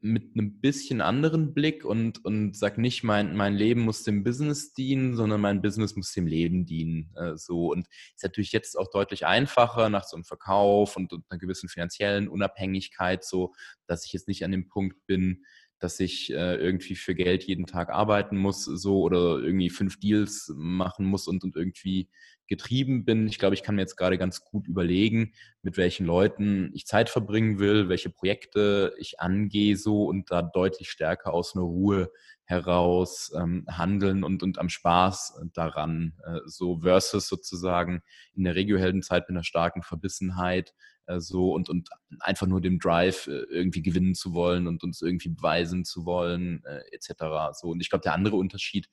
[0.04, 4.74] mit einem bisschen anderen Blick und, und sag nicht, mein, mein Leben muss dem Business
[4.74, 7.10] dienen, sondern mein Business muss dem Leben dienen.
[7.16, 7.72] Äh, so.
[7.72, 11.70] Und ist natürlich jetzt auch deutlich einfacher nach so einem Verkauf und, und einer gewissen
[11.70, 13.54] finanziellen Unabhängigkeit, so
[13.86, 15.42] dass ich jetzt nicht an dem Punkt bin,
[15.84, 20.50] dass ich äh, irgendwie für Geld jeden Tag arbeiten muss, so oder irgendwie fünf Deals
[20.56, 22.08] machen muss und, und irgendwie
[22.46, 23.26] getrieben bin.
[23.26, 27.10] Ich glaube, ich kann mir jetzt gerade ganz gut überlegen, mit welchen Leuten ich Zeit
[27.10, 32.10] verbringen will, welche Projekte ich angehe, so und da deutlich stärker aus einer Ruhe
[32.44, 38.02] heraus ähm, handeln und, und am Spaß daran, äh, so versus sozusagen
[38.34, 40.72] in der Regioheldenzeit mit einer starken Verbissenheit,
[41.06, 41.88] äh, so und, und
[42.20, 46.62] einfach nur dem Drive äh, irgendwie gewinnen zu wollen und uns irgendwie beweisen zu wollen,
[46.64, 47.58] äh, etc.
[47.58, 47.68] So.
[47.68, 48.88] Und ich glaube, der andere Unterschied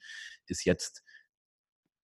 [0.48, 1.04] ist jetzt,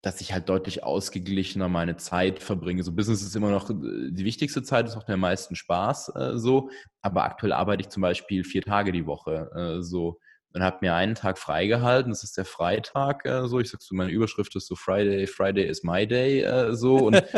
[0.02, 2.82] dass ich halt deutlich ausgeglichener meine Zeit verbringe.
[2.82, 6.70] So Business ist immer noch die wichtigste Zeit, macht mir am meisten Spaß äh, so.
[7.02, 10.18] Aber aktuell arbeite ich zum Beispiel vier Tage die Woche äh, so
[10.52, 12.10] und habe mir einen Tag freigehalten.
[12.10, 13.60] Das ist der Freitag äh, so.
[13.60, 16.96] Ich sag so, meine Überschrift ist so Friday, Friday is my day äh, so.
[16.96, 17.14] Und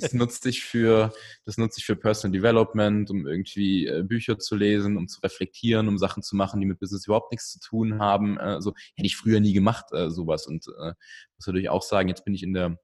[0.00, 1.12] das nutze ich für,
[1.44, 5.88] das nutze ich für Personal Development, um irgendwie äh, Bücher zu lesen, um zu reflektieren,
[5.88, 8.38] um Sachen zu machen, die mit Business überhaupt nichts zu tun haben.
[8.38, 10.46] Äh, so hätte ich früher nie gemacht, äh, sowas.
[10.46, 10.92] Und äh,
[11.36, 12.78] muss natürlich auch sagen, jetzt bin ich in der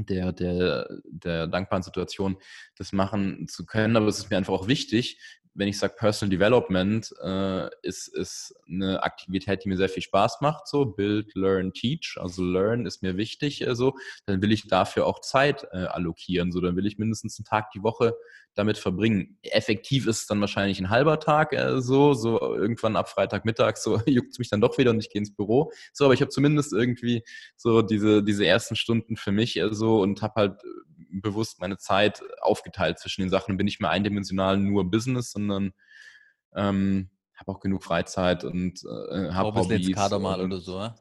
[0.00, 2.36] der, der, der dankbaren Situation,
[2.76, 3.96] das machen zu können.
[3.96, 5.18] Aber es ist mir einfach auch wichtig,
[5.58, 10.40] wenn ich sage Personal Development, äh, ist, ist eine Aktivität, die mir sehr viel Spaß
[10.40, 12.16] macht, so Build, Learn, Teach.
[12.16, 13.96] Also Learn ist mir wichtig, äh, so.
[14.26, 16.60] Dann will ich dafür auch Zeit äh, allokieren, so.
[16.60, 18.14] Dann will ich mindestens einen Tag die Woche
[18.54, 19.38] damit verbringen.
[19.42, 22.14] Effektiv ist es dann wahrscheinlich ein halber Tag, äh, so.
[22.14, 25.34] So irgendwann ab Freitagmittag, so juckt es mich dann doch wieder und ich gehe ins
[25.34, 25.72] Büro.
[25.92, 27.24] So, aber ich habe zumindest irgendwie
[27.56, 30.62] so diese, diese ersten Stunden für mich, äh, so und habe halt
[31.10, 33.56] bewusst meine Zeit aufgeteilt zwischen den Sachen.
[33.56, 35.72] Bin nicht mehr eindimensional nur Business, sondern
[36.54, 39.86] ähm, habe auch genug Freizeit und äh, habe Hobbys.
[39.86, 40.94] Jetzt Kader mal oder so, ja?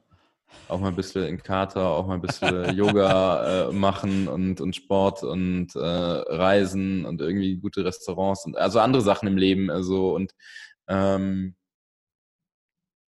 [0.70, 4.76] Auch mal ein bisschen in Kater, auch mal ein bisschen Yoga äh, machen und, und
[4.76, 9.70] Sport und äh, Reisen und irgendwie gute Restaurants und also andere Sachen im Leben.
[9.70, 10.34] Also und
[10.88, 11.56] ähm,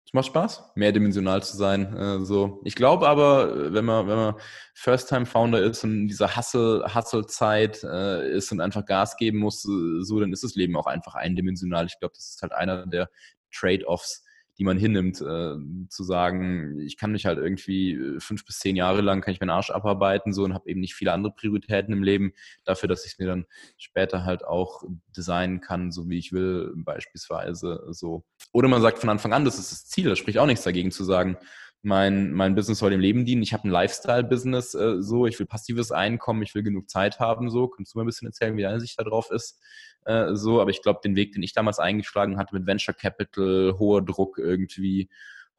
[0.09, 1.95] es macht Spaß, mehrdimensional zu sein.
[1.95, 2.61] Äh, so.
[2.63, 4.35] Ich glaube aber, wenn man, wenn man
[4.73, 10.33] First-Time-Founder ist und in dieser Hustle-Zeit äh, ist und einfach Gas geben muss, so, dann
[10.33, 11.85] ist das Leben auch einfach eindimensional.
[11.85, 13.11] Ich glaube, das ist halt einer der
[13.53, 14.23] Trade-offs,
[14.59, 15.55] die man hinnimmt, äh,
[15.87, 19.39] zu sagen, ich kann mich halt irgendwie äh, fünf bis zehn Jahre lang, kann ich
[19.39, 22.33] meinen Arsch abarbeiten so und habe eben nicht viele andere Prioritäten im Leben,
[22.65, 23.45] dafür, dass ich mir dann
[23.77, 24.83] später halt auch
[25.15, 28.25] designen kann, so wie ich will, beispielsweise so.
[28.51, 30.91] Oder man sagt von Anfang an, das ist das Ziel, da spricht auch nichts dagegen
[30.91, 31.37] zu sagen,
[31.81, 33.41] mein, mein Business soll dem Leben dienen.
[33.41, 37.49] Ich habe ein Lifestyle-Business, äh, so, ich will passives Einkommen, ich will genug Zeit haben,
[37.49, 37.67] so.
[37.67, 39.61] Kannst du mal ein bisschen erzählen, wie deine Sicht da drauf ist?
[40.05, 43.75] Äh, so, aber ich glaube, den Weg, den ich damals eingeschlagen hatte mit Venture Capital,
[43.79, 45.09] hoher Druck irgendwie,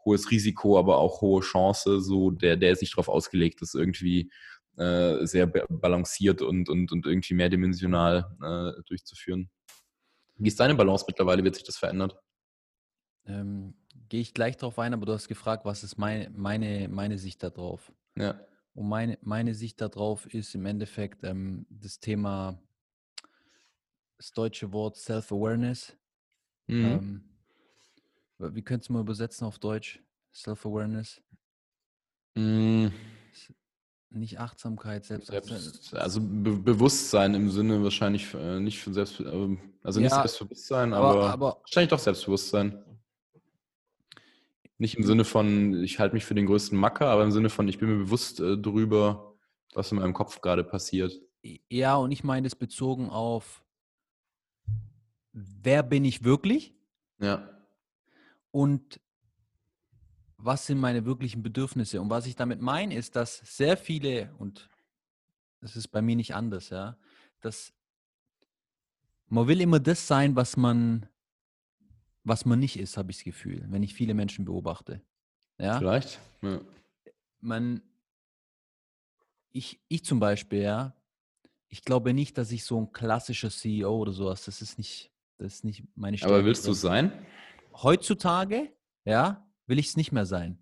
[0.05, 4.31] hohes Risiko, aber auch hohe Chance, so, der, der ist darauf ausgelegt, das irgendwie
[4.77, 9.51] äh, sehr balanciert und, und, und irgendwie mehrdimensional äh, durchzuführen.
[10.37, 11.45] Wie ist deine Balance mittlerweile?
[11.45, 12.17] Wird sich das verändert?
[13.27, 13.75] Ähm,
[14.11, 17.45] Gehe ich gleich darauf ein, aber du hast gefragt, was ist meine, meine, meine Sicht
[17.45, 17.93] darauf?
[18.17, 18.41] Ja.
[18.75, 22.59] Und meine, meine Sicht darauf ist im Endeffekt ähm, das Thema,
[24.17, 25.97] das deutsche Wort Self-Awareness.
[26.67, 26.85] Mhm.
[26.85, 27.25] Ähm,
[28.39, 30.03] wie könntest du mal übersetzen auf Deutsch?
[30.35, 31.23] Self-Awareness?
[32.35, 32.93] Mhm.
[34.13, 35.33] Nicht Achtsamkeit, selbst,
[35.95, 40.93] also Be Bewusstsein im Sinne wahrscheinlich äh, nicht für Selbst, äh, also nicht ja, Selbstbewusstsein,
[40.93, 42.83] aber, aber, aber, wahrscheinlich doch Selbstbewusstsein.
[44.81, 47.69] Nicht im Sinne von, ich halte mich für den größten Macker, aber im Sinne von,
[47.69, 49.37] ich bin mir bewusst äh, darüber,
[49.75, 51.13] was in meinem Kopf gerade passiert.
[51.69, 53.63] Ja, und ich meine es bezogen auf,
[55.35, 56.75] wer bin ich wirklich?
[57.21, 57.47] Ja.
[58.53, 59.01] Und
[60.39, 62.01] was sind meine wirklichen Bedürfnisse?
[62.01, 64.71] Und was ich damit meine, ist, dass sehr viele, und
[65.61, 66.97] das ist bei mir nicht anders, ja,
[67.43, 67.75] dass
[69.29, 71.07] man will immer das sein, was man
[72.25, 75.01] was man nicht ist, habe ich das Gefühl, wenn ich viele Menschen beobachte.
[75.59, 75.79] Ja?
[75.79, 76.21] Vielleicht.
[76.43, 76.61] Ja.
[77.41, 77.83] Man,
[79.53, 80.95] ich, ich zum Beispiel, ja,
[81.69, 85.55] ich glaube nicht, dass ich so ein klassischer CEO oder sowas, das ist nicht, das
[85.55, 86.35] ist nicht meine Stärke.
[86.35, 87.13] Aber willst du sein?
[87.75, 88.73] Heutzutage,
[89.05, 90.59] ja, will ich es nicht mehr sein.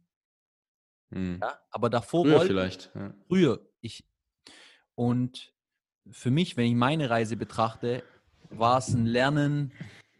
[1.10, 1.38] Hm.
[1.40, 2.90] Ja, aber davor Früher wollte vielleicht.
[2.94, 3.14] Ja.
[3.26, 4.04] früher ich
[4.94, 5.54] und
[6.10, 8.02] für mich, wenn ich meine Reise betrachte,
[8.50, 9.72] war es ein Lernen,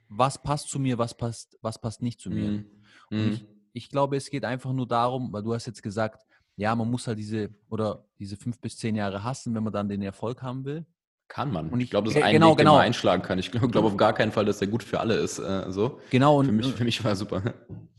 [0.08, 2.48] was passt zu mir, was passt, was passt nicht zu mir.
[2.48, 2.64] Hm.
[3.10, 3.32] Und Hm.
[3.32, 6.24] ich, ich glaube, es geht einfach nur darum, weil du hast jetzt gesagt,
[6.56, 9.88] ja, man muss halt diese oder diese fünf bis zehn Jahre hassen, wenn man dann
[9.88, 10.84] den Erfolg haben will.
[11.28, 11.68] Kann man.
[11.68, 12.76] Und ich ich- glaube, das ist ein genau, Weg, den genau.
[12.76, 13.38] man einschlagen kann.
[13.38, 15.38] Ich glaube glaub auf gar keinen Fall, dass der gut für alle ist.
[15.38, 16.00] Äh, so.
[16.10, 17.54] Genau, und Für mich, für mich war super.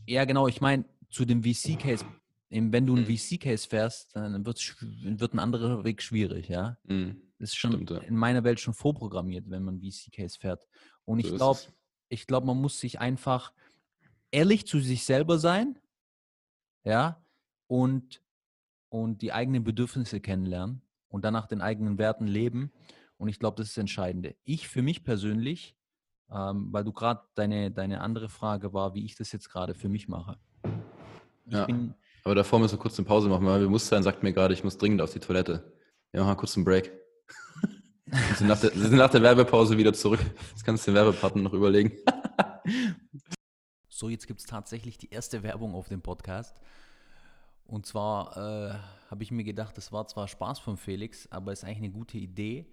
[0.06, 2.04] ja, genau, ich meine, zu dem VC-Case,
[2.50, 3.16] wenn du einen Mhm.
[3.16, 6.76] VC-Case fährst, dann wird ein anderer Weg schwierig, ja.
[6.86, 7.22] Hm.
[7.38, 7.98] Das ist schon Stimmt, ja.
[7.98, 10.66] in meiner Welt schon vorprogrammiert, wenn man VC-Case fährt.
[11.06, 11.60] Und So ich glaube.
[12.10, 13.52] Ich glaube, man muss sich einfach
[14.30, 15.78] ehrlich zu sich selber sein,
[16.84, 17.24] ja,
[17.68, 18.20] und,
[18.90, 22.72] und die eigenen Bedürfnisse kennenlernen und danach den eigenen Werten leben.
[23.16, 24.34] Und ich glaube, das ist das Entscheidende.
[24.44, 25.76] Ich für mich persönlich,
[26.30, 29.88] ähm, weil du gerade deine, deine andere Frage war, wie ich das jetzt gerade für
[29.88, 30.38] mich mache.
[31.46, 31.66] Ich Ja.
[31.66, 31.94] bin,
[32.24, 34.78] Aber davor müssen wir kurz eine Pause machen, weil Bewusstsein sagt mir gerade, ich muss
[34.78, 35.72] dringend auf die Toilette.
[36.12, 36.92] Wir machen kurz einen Break.
[38.10, 40.20] Wir sind nach der, sind nach der Werbepause wieder zurück.
[40.50, 41.92] Jetzt kannst du den Werbepartner noch überlegen.
[43.88, 46.58] So, jetzt gibt es tatsächlich die erste Werbung auf dem Podcast.
[47.66, 48.74] Und zwar äh,
[49.10, 52.16] habe ich mir gedacht, das war zwar Spaß von Felix, aber ist eigentlich eine gute
[52.16, 52.66] Idee.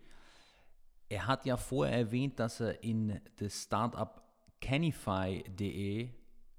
[1.10, 4.22] Er hat ja vorher erwähnt, dass er in das Startup
[4.62, 6.10] Canify.de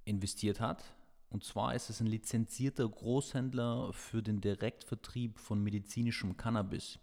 [0.04, 0.84] investiert hat.
[1.30, 6.98] Und zwar ist es ein lizenzierter Großhändler für den Direktvertrieb von medizinischem Cannabis.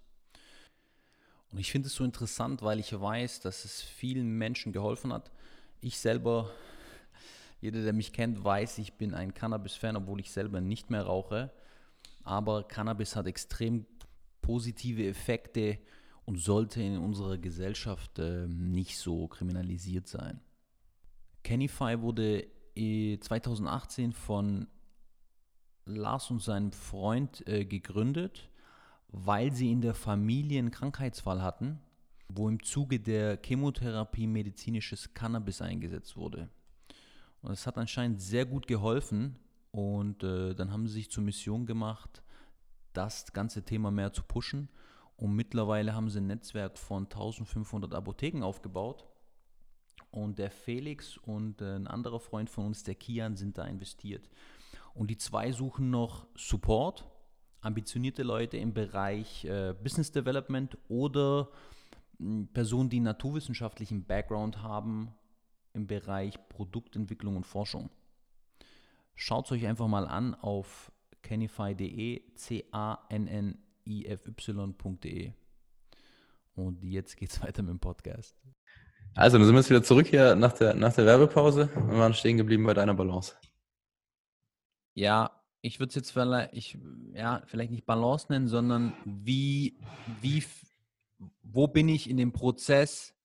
[1.56, 5.32] Und ich finde es so interessant, weil ich weiß, dass es vielen Menschen geholfen hat.
[5.80, 6.52] Ich selber
[7.62, 11.54] jeder, der mich kennt, weiß, ich bin ein Cannabis-Fan, obwohl ich selber nicht mehr rauche.
[12.26, 13.86] Aber Cannabis hat extrem
[14.41, 15.80] positive Effekte
[16.26, 20.41] und sollte in unserer Gesellschaft äh, nicht so kriminalisiert sein.
[21.46, 24.68] Canify wurde äh, 2018 von
[25.86, 28.50] Lars und seinem Freund äh, gegründet,
[29.17, 31.80] weil sie in der Familie einen Krankheitsfall hatten,
[32.28, 36.49] wo im Zuge der Chemotherapie medizinisches Cannabis eingesetzt wurde.
[37.41, 39.38] Und es hat anscheinend sehr gut geholfen.
[39.71, 42.23] Und äh, dann haben sie sich zur Mission gemacht,
[42.91, 44.67] das ganze Thema mehr zu pushen.
[45.15, 49.06] Und mittlerweile haben sie ein Netzwerk von 1500 Apotheken aufgebaut.
[50.12, 54.30] Und der Felix und äh, ein anderer Freund von uns, der Kian, sind da investiert.
[54.93, 57.06] Und die zwei suchen noch Support,
[57.65, 61.49] ambitionierte Leute im Bereich äh, Business Development oder
[62.19, 65.13] mh, Personen, die einen naturwissenschaftlichen Background haben
[65.73, 67.89] im Bereich Produktentwicklung und Forschung.
[69.15, 73.63] Schaut es euch einfach mal an auf canify.de, C-A-N-N-I-F-Y.de.
[76.56, 78.38] Und jetzt geht's weiter mit dem Podcast.
[79.15, 82.13] Also, dann sind wir jetzt wieder zurück hier nach der, nach der Werbepause und waren
[82.13, 83.36] stehen geblieben bei deiner Balance.
[84.93, 85.35] Ja,
[85.65, 86.78] ich würde es jetzt vielleicht, ich,
[87.13, 89.75] ja, vielleicht nicht Balance nennen, sondern wie,
[90.21, 90.43] wie,
[91.41, 93.15] wo bin ich in dem Prozess,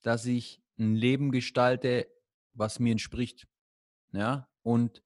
[0.00, 2.08] dass ich ein Leben gestalte,
[2.54, 3.46] was mir entspricht.
[4.12, 5.02] Ja, und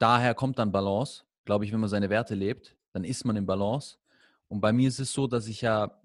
[0.00, 3.46] daher kommt dann Balance, glaube ich, wenn man seine Werte lebt, dann ist man in
[3.46, 3.98] Balance.
[4.48, 6.02] Und bei mir ist es so, dass ich ja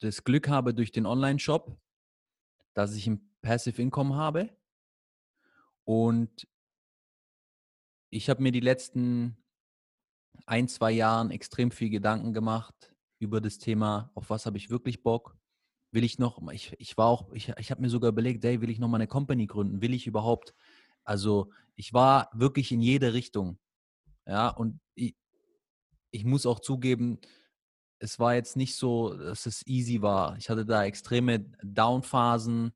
[0.00, 1.78] das Glück habe durch den Online-Shop,
[2.74, 4.50] dass ich ein Passive Income habe.
[5.84, 6.48] Und
[8.12, 9.36] ich habe mir die letzten
[10.46, 15.02] ein, zwei Jahren extrem viel Gedanken gemacht über das Thema, auf was habe ich wirklich
[15.02, 15.36] Bock?
[15.92, 18.70] Will ich noch, ich, ich war auch, ich, ich habe mir sogar überlegt, hey, will
[18.70, 19.80] ich noch mal eine Company gründen?
[19.80, 20.54] Will ich überhaupt?
[21.04, 23.58] Also ich war wirklich in jede Richtung.
[24.26, 25.16] Ja, und ich,
[26.10, 27.18] ich muss auch zugeben,
[27.98, 30.36] es war jetzt nicht so, dass es easy war.
[30.36, 32.72] Ich hatte da extreme Downphasen,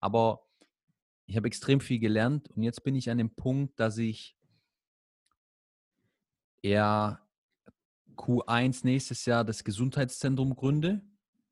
[0.00, 0.46] aber
[1.26, 4.36] ich habe extrem viel gelernt und jetzt bin ich an dem Punkt, dass ich
[6.64, 7.20] eher
[8.16, 11.02] Q1 nächstes Jahr das Gesundheitszentrum gründe,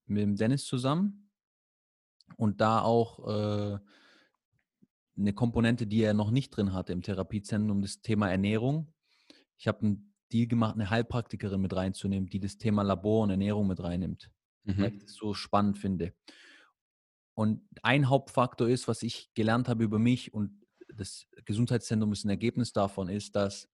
[0.06, 1.30] mit dem Dennis zusammen.
[2.36, 3.78] Und da auch äh,
[5.18, 8.92] eine Komponente, die er noch nicht drin hatte im Therapiezentrum, das Thema Ernährung.
[9.58, 13.66] Ich habe einen Deal gemacht, eine Heilpraktikerin mit reinzunehmen, die das Thema Labor und Ernährung
[13.66, 14.30] mit reinnimmt,
[14.64, 15.00] weil ich Mhm.
[15.00, 16.14] das so spannend finde.
[17.34, 20.62] Und ein Hauptfaktor ist, was ich gelernt habe über mich und
[20.94, 23.68] das Gesundheitszentrum ist ein Ergebnis davon, ist, dass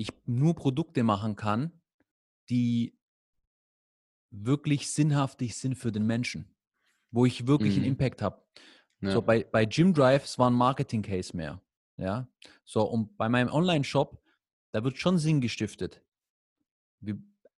[0.00, 1.72] ich nur Produkte machen kann,
[2.48, 2.98] die
[4.30, 6.46] wirklich sinnhaftig sind für den Menschen,
[7.10, 7.90] wo ich wirklich einen Mhm.
[7.90, 8.42] Impact habe.
[9.02, 9.10] Ja.
[9.10, 11.60] So bei, bei Gym Drive, es war ein Marketing-Case mehr.
[11.98, 12.28] Ja.
[12.64, 14.22] So, und bei meinem Online-Shop,
[14.72, 16.02] da wird schon Sinn gestiftet.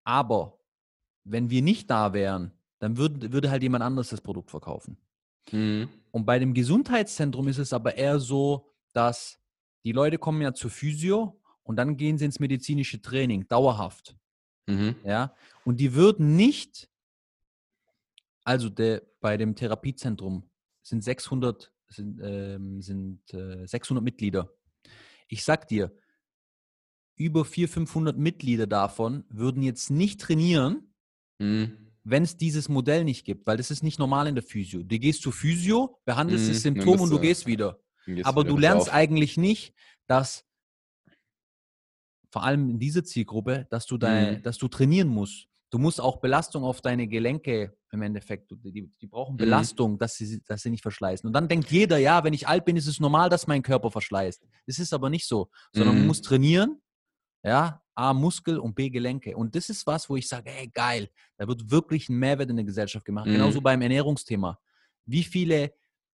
[0.04, 0.58] Aber
[1.24, 2.50] wenn wir nicht da wären,
[2.80, 4.96] dann würd, würde halt jemand anderes das Produkt verkaufen.
[5.52, 5.88] Mhm.
[6.10, 9.38] Und bei dem Gesundheitszentrum ist es aber eher so, dass
[9.84, 14.16] die Leute kommen ja zur Physio und dann gehen sie ins medizinische Training, dauerhaft.
[14.66, 14.96] Mhm.
[15.04, 16.88] Ja, und die würden nicht,
[18.44, 20.48] also der, bei dem Therapiezentrum
[20.82, 24.52] sind 600, sind, ähm, sind äh, 600 Mitglieder.
[25.28, 25.92] Ich sag dir,
[27.16, 30.94] über 400, 500 Mitglieder davon würden jetzt nicht trainieren,
[31.38, 31.92] mhm.
[32.04, 34.82] wenn es dieses Modell nicht gibt, weil das ist nicht normal in der Physio.
[34.82, 36.48] Du gehst zur Physio, behandelst mhm.
[36.48, 37.80] das Symptom und du gehst wieder.
[38.06, 38.94] Gehst Aber wieder du lernst auf.
[38.94, 39.74] eigentlich nicht,
[40.06, 40.44] dass
[42.32, 44.42] vor allem in dieser Zielgruppe, dass du, dein, mhm.
[44.42, 45.48] dass du trainieren musst.
[45.70, 49.38] Du musst auch Belastung auf deine Gelenke im Endeffekt, die, die brauchen mhm.
[49.38, 49.98] Belastung, mhm.
[49.98, 51.26] dass, sie, dass sie nicht verschleißen.
[51.26, 53.90] Und dann denkt jeder, ja, wenn ich alt bin, ist es normal, dass mein Körper
[53.90, 54.42] verschleißt.
[54.66, 56.00] Das ist aber nicht so, sondern mhm.
[56.00, 56.80] man muss trainieren,
[57.42, 59.36] ja, A, Muskel und B, Gelenke.
[59.36, 62.56] Und das ist was, wo ich sage, hey, geil, da wird wirklich ein Mehrwert in
[62.56, 63.26] der Gesellschaft gemacht.
[63.26, 63.32] Mhm.
[63.32, 64.58] Genauso beim Ernährungsthema.
[65.04, 65.74] Wie viele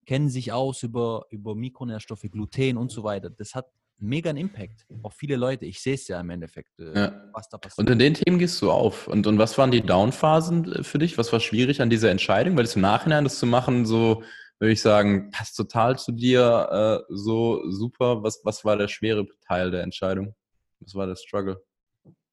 [0.06, 3.30] kennen sich aus über, über Mikronährstoffe, Gluten und so weiter?
[3.30, 3.66] Das hat
[4.04, 5.64] mega einen Impact auf viele Leute.
[5.64, 7.30] Ich sehe es ja im Endeffekt, äh, ja.
[7.32, 7.78] was da passiert.
[7.78, 9.08] Und in den Themen gehst du auf.
[9.08, 11.18] Und, und was waren die Downphasen äh, für dich?
[11.18, 12.56] Was war schwierig an dieser Entscheidung?
[12.56, 14.22] Weil es im Nachhinein das zu machen, so
[14.58, 18.22] würde ich sagen, passt total zu dir, äh, so super.
[18.22, 20.34] Was, was war der schwere Teil der Entscheidung?
[20.80, 21.62] Was war der Struggle?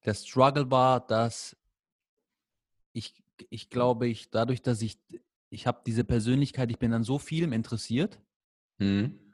[0.06, 1.56] Der Struggle war, dass
[2.94, 5.00] ich, ich glaube, ich dadurch, dass ich,
[5.50, 8.20] ich habe diese Persönlichkeit, ich bin an so vielem interessiert.
[8.78, 9.31] Mhm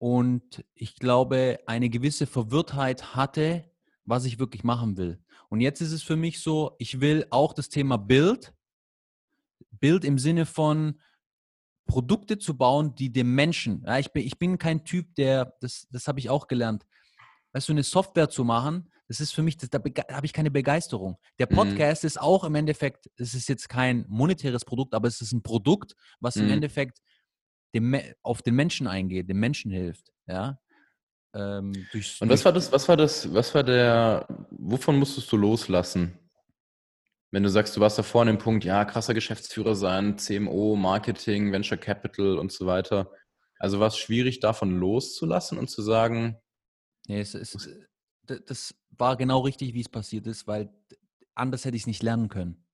[0.00, 3.70] und ich glaube, eine gewisse Verwirrtheit hatte,
[4.06, 5.22] was ich wirklich machen will.
[5.50, 8.54] Und jetzt ist es für mich so, ich will auch das Thema Bild,
[9.72, 10.98] Bild im Sinne von
[11.86, 15.86] Produkte zu bauen, die dem Menschen, ja, ich, bin, ich bin kein Typ, der, das,
[15.90, 16.86] das habe ich auch gelernt,
[17.52, 19.80] weißt du, eine Software zu machen, das ist für mich, das, da
[20.12, 21.18] habe ich keine Begeisterung.
[21.38, 21.56] Der mhm.
[21.56, 22.06] Podcast mhm.
[22.06, 25.94] ist auch im Endeffekt, es ist jetzt kein monetäres Produkt, aber es ist ein Produkt,
[26.20, 26.44] was mhm.
[26.44, 27.02] im Endeffekt
[27.74, 30.58] dem, auf den Menschen eingeht, dem Menschen hilft, ja.
[31.34, 36.18] Ähm, Und was war das, was war das, was war der, wovon musstest du loslassen?
[37.30, 41.52] Wenn du sagst, du warst da vorne im Punkt, ja, krasser Geschäftsführer sein, CMO, Marketing,
[41.52, 43.12] Venture Capital und so weiter.
[43.60, 46.36] Also war es schwierig, davon loszulassen und zu sagen.
[47.06, 47.68] Nee, es, es,
[48.24, 50.72] das war genau richtig, wie es passiert ist, weil
[51.34, 52.64] anders hätte ich es nicht lernen können.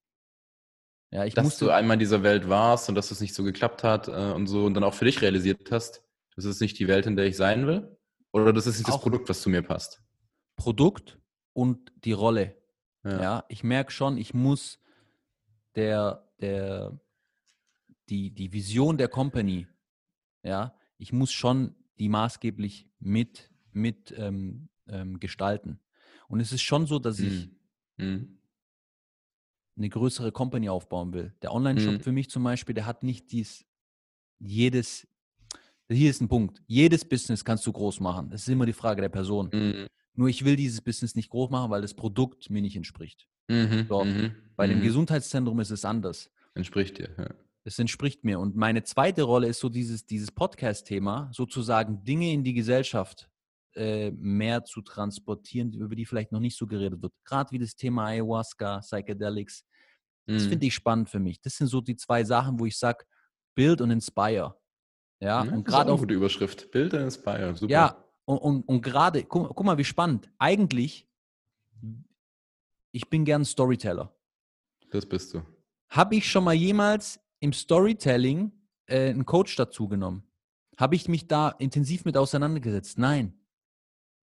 [1.11, 3.45] Ja, ich dass musste, du einmal in dieser Welt warst und dass es nicht so
[3.45, 6.03] geklappt hat äh, und so und dann auch für dich realisiert hast,
[6.35, 7.97] das ist nicht die Welt, in der ich sein will?
[8.33, 10.03] Oder das ist nicht das Produkt, was zu mir passt?
[10.57, 11.19] Produkt
[11.53, 12.57] und die Rolle.
[13.05, 14.79] Ja, ja ich merke schon, ich muss
[15.75, 16.99] der, der,
[18.09, 19.67] die, die Vision der Company,
[20.43, 25.81] ja, ich muss schon die maßgeblich mit, mit ähm, ähm, gestalten.
[26.29, 27.49] Und es ist schon so, dass ich
[27.97, 28.37] mhm
[29.77, 31.35] eine größere Company aufbauen will.
[31.43, 32.01] Der Online-Shop mhm.
[32.01, 33.65] für mich zum Beispiel, der hat nicht dies,
[34.39, 35.07] jedes,
[35.91, 38.31] hier ist ein Punkt, jedes Business kannst du groß machen.
[38.31, 39.51] Das ist immer die Frage der Person.
[39.53, 39.87] Mhm.
[40.15, 43.29] Nur ich will dieses Business nicht groß machen, weil das Produkt mir nicht entspricht.
[43.49, 43.87] Mhm.
[43.89, 44.35] So, mhm.
[44.57, 44.85] Bei dem mhm.
[44.85, 46.31] Gesundheitszentrum ist es anders.
[46.55, 47.29] Entspricht dir, ja.
[47.65, 48.39] Es entspricht mir.
[48.39, 53.29] Und meine zweite Rolle ist so dieses, dieses Podcast-Thema, sozusagen Dinge in die Gesellschaft
[53.77, 57.13] äh, mehr zu transportieren, über die vielleicht noch nicht so geredet wird.
[57.25, 59.65] Gerade wie das Thema Ayahuasca, Psychedelics.
[60.27, 60.49] Das mhm.
[60.49, 61.41] finde ich spannend für mich.
[61.41, 63.05] Das sind so die zwei Sachen, wo ich sage,
[63.55, 64.57] Build und Inspire.
[65.21, 65.99] Ja, ja und gerade auch.
[65.99, 66.71] Gute Überschrift.
[66.71, 67.55] Build und Inspire.
[67.55, 67.73] Super.
[67.73, 70.31] Ja, und, und, und gerade, guck, guck mal, wie spannend.
[70.39, 71.09] Eigentlich,
[72.93, 74.15] ich bin gern Storyteller.
[74.91, 75.43] Das bist du.
[75.91, 78.53] Habe ich schon mal jemals im Storytelling
[78.87, 80.25] äh, einen Coach dazu genommen?
[80.77, 82.99] Habe ich mich da intensiv mit auseinandergesetzt?
[82.99, 83.39] Nein.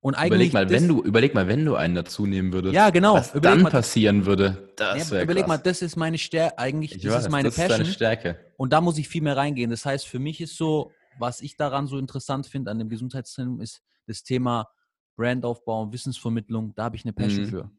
[0.04, 2.76] Und eigentlich überleg mal, wenn du, überleg mal, wenn du einen dazu nehmen würdest.
[2.76, 3.14] Ja, genau.
[3.16, 4.70] Was dann mal, passieren würde.
[4.76, 5.48] Das ja, überleg krass.
[5.48, 7.72] mal, das ist meine Stärke, eigentlich, ich das weiß, ist meine das Passion.
[7.72, 8.40] Ist deine Stärke.
[8.58, 9.70] Und da muss ich viel mehr reingehen.
[9.70, 13.62] Das heißt, für mich ist so, was ich daran so interessant finde an dem Gesundheitszentrum,
[13.62, 14.68] ist das Thema
[15.16, 16.76] Brandaufbau, Wissensvermittlung.
[16.76, 17.50] Da habe ich eine Passion mhm.
[17.50, 17.72] für.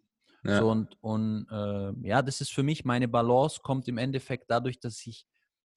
[0.44, 0.60] Ja.
[0.60, 4.80] So, und und äh, ja, das ist für mich, meine Balance kommt im Endeffekt dadurch,
[4.80, 5.26] dass ich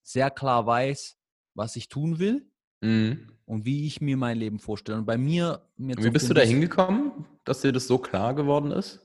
[0.01, 1.17] sehr klar weiß,
[1.55, 2.47] was ich tun will
[2.81, 3.31] Mhm.
[3.45, 4.97] Und wie ich mir mein Leben vorstelle.
[4.97, 5.61] Und bei mir.
[5.77, 8.99] mir wie bist du da hingekommen, dass dir das so klar geworden ist?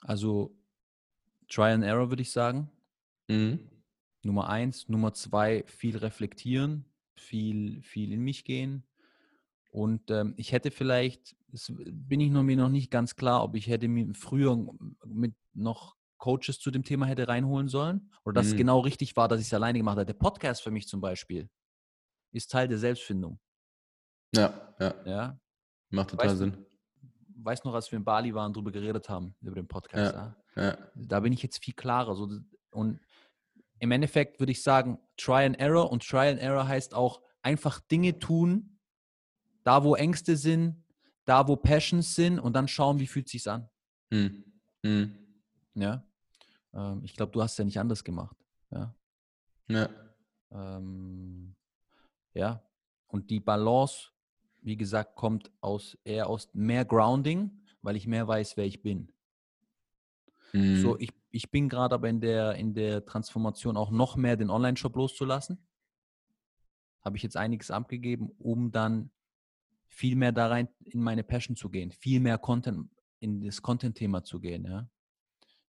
[0.00, 0.56] Also,
[1.48, 2.70] Try and Error würde ich sagen.
[3.28, 3.58] Mhm.
[4.22, 4.88] Nummer eins.
[4.88, 6.84] Nummer zwei, viel reflektieren,
[7.16, 8.84] viel, viel in mich gehen.
[9.72, 13.54] Und ähm, ich hätte vielleicht, das bin ich noch, mir noch nicht ganz klar, ob
[13.54, 14.56] ich hätte mir früher
[15.06, 18.52] mit noch Coaches zu dem Thema hätte reinholen sollen oder dass mhm.
[18.52, 20.06] es genau richtig war, dass ich es alleine gemacht habe.
[20.06, 21.50] Der Podcast für mich zum Beispiel
[22.30, 23.40] ist Teil der Selbstfindung.
[24.32, 24.94] Ja, ja.
[25.04, 25.40] ja?
[25.88, 26.66] Macht total weißt, Sinn.
[27.42, 30.14] Weißt noch, als wir in Bali waren, darüber geredet haben, über den Podcast.
[30.14, 30.62] Ja, ja.
[30.62, 30.78] ja.
[30.94, 32.14] Da bin ich jetzt viel klarer.
[32.14, 32.28] So,
[32.70, 33.00] und
[33.80, 37.80] im Endeffekt würde ich sagen, Try and Error und Try and Error heißt auch einfach
[37.80, 38.78] Dinge tun,
[39.64, 40.84] da wo Ängste sind,
[41.24, 43.68] da wo Passions sind und dann schauen, wie fühlt es sich an.
[44.12, 44.44] Hm.
[44.84, 45.16] Hm.
[45.74, 46.04] Ja.
[46.74, 48.36] Ähm, ich glaube, du hast ja nicht anders gemacht.
[48.70, 48.94] Ja.
[49.68, 49.88] Ja.
[50.52, 51.54] Ähm,
[52.34, 52.62] ja.
[53.06, 54.10] Und die Balance,
[54.62, 57.50] wie gesagt, kommt aus eher aus mehr Grounding,
[57.82, 59.12] weil ich mehr weiß, wer ich bin.
[60.52, 60.80] Hm.
[60.80, 64.50] So, ich, ich bin gerade aber in der, in der Transformation auch noch mehr den
[64.50, 65.58] Online-Shop loszulassen.
[67.02, 69.10] Habe ich jetzt einiges abgegeben, um dann
[69.88, 74.22] viel mehr da rein in meine Passion zu gehen, viel mehr Content, in das Content-Thema
[74.22, 74.88] zu gehen, ja.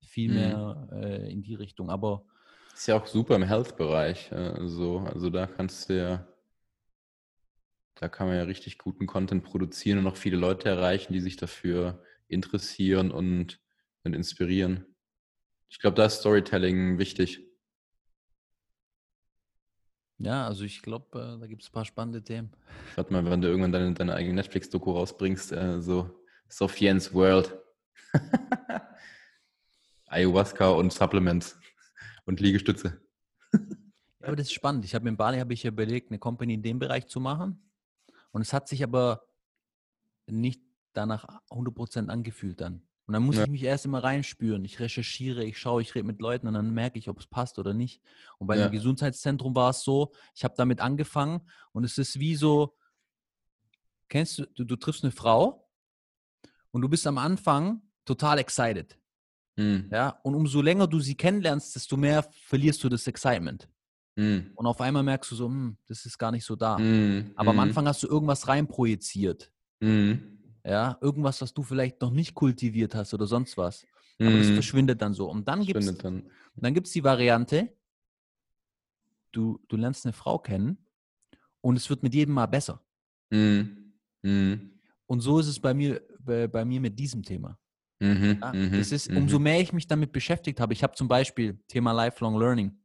[0.06, 0.36] Viel mhm.
[0.36, 1.90] mehr äh, in die Richtung.
[1.90, 2.24] Aber
[2.78, 4.30] ist ja auch super im Health-Bereich.
[4.30, 5.00] Äh, so.
[5.00, 6.28] Also da kannst du ja,
[7.96, 11.36] da kann man ja richtig guten Content produzieren und auch viele Leute erreichen, die sich
[11.36, 13.60] dafür interessieren und,
[14.04, 14.86] und inspirieren.
[15.68, 17.44] Ich glaube, da ist Storytelling wichtig.
[20.18, 22.52] Ja, also ich glaube, äh, da gibt es ein paar spannende Themen.
[22.94, 27.58] Warte mal, wenn du irgendwann deine, deine eigene Netflix-Doku rausbringst, äh, so Sophiens World.
[30.08, 31.58] Ayahuasca und Supplements
[32.24, 33.00] und Liegestütze.
[33.52, 33.60] ja,
[34.22, 34.84] aber das ist spannend.
[34.84, 37.70] Ich habe in Bali habe ich ja überlegt, eine Company in dem Bereich zu machen.
[38.30, 39.26] Und es hat sich aber
[40.26, 42.82] nicht danach 100% angefühlt dann.
[43.06, 43.44] Und dann muss ja.
[43.44, 44.66] ich mich erst immer reinspüren.
[44.66, 47.58] Ich recherchiere, ich schaue, ich rede mit Leuten und dann merke ich, ob es passt
[47.58, 48.02] oder nicht.
[48.36, 48.68] Und bei ja.
[48.68, 51.40] dem Gesundheitszentrum war es so, ich habe damit angefangen
[51.72, 52.76] und es ist wie so,
[54.10, 55.70] kennst du, du, du triffst eine Frau
[56.70, 58.98] und du bist am Anfang total excited.
[59.58, 59.88] Mhm.
[59.90, 63.68] Ja, und umso länger du sie kennenlernst, desto mehr verlierst du das Excitement.
[64.14, 64.52] Mhm.
[64.54, 66.78] Und auf einmal merkst du so, hm, das ist gar nicht so da.
[66.78, 67.32] Mhm.
[67.34, 67.64] Aber am hm.
[67.64, 69.52] Anfang hast du irgendwas reinprojiziert.
[69.80, 70.38] Mhm.
[70.64, 73.84] Ja, irgendwas, was du vielleicht noch nicht kultiviert hast oder sonst was.
[74.20, 75.30] Aber das verschwindet dann so.
[75.30, 76.28] Und dann gibt es dann.
[76.56, 77.72] dann gibt's die Variante,
[79.30, 80.78] du, du lernst eine Frau kennen
[81.60, 82.82] und es wird mit jedem Mal besser.
[85.06, 87.58] Und so ist es bei mir, bei, bei mir mit diesem Thema.
[88.00, 90.72] Mhm, ja, das ist, umso mehr ich mich damit beschäftigt habe.
[90.72, 92.78] Ich habe zum Beispiel Thema Lifelong Learning.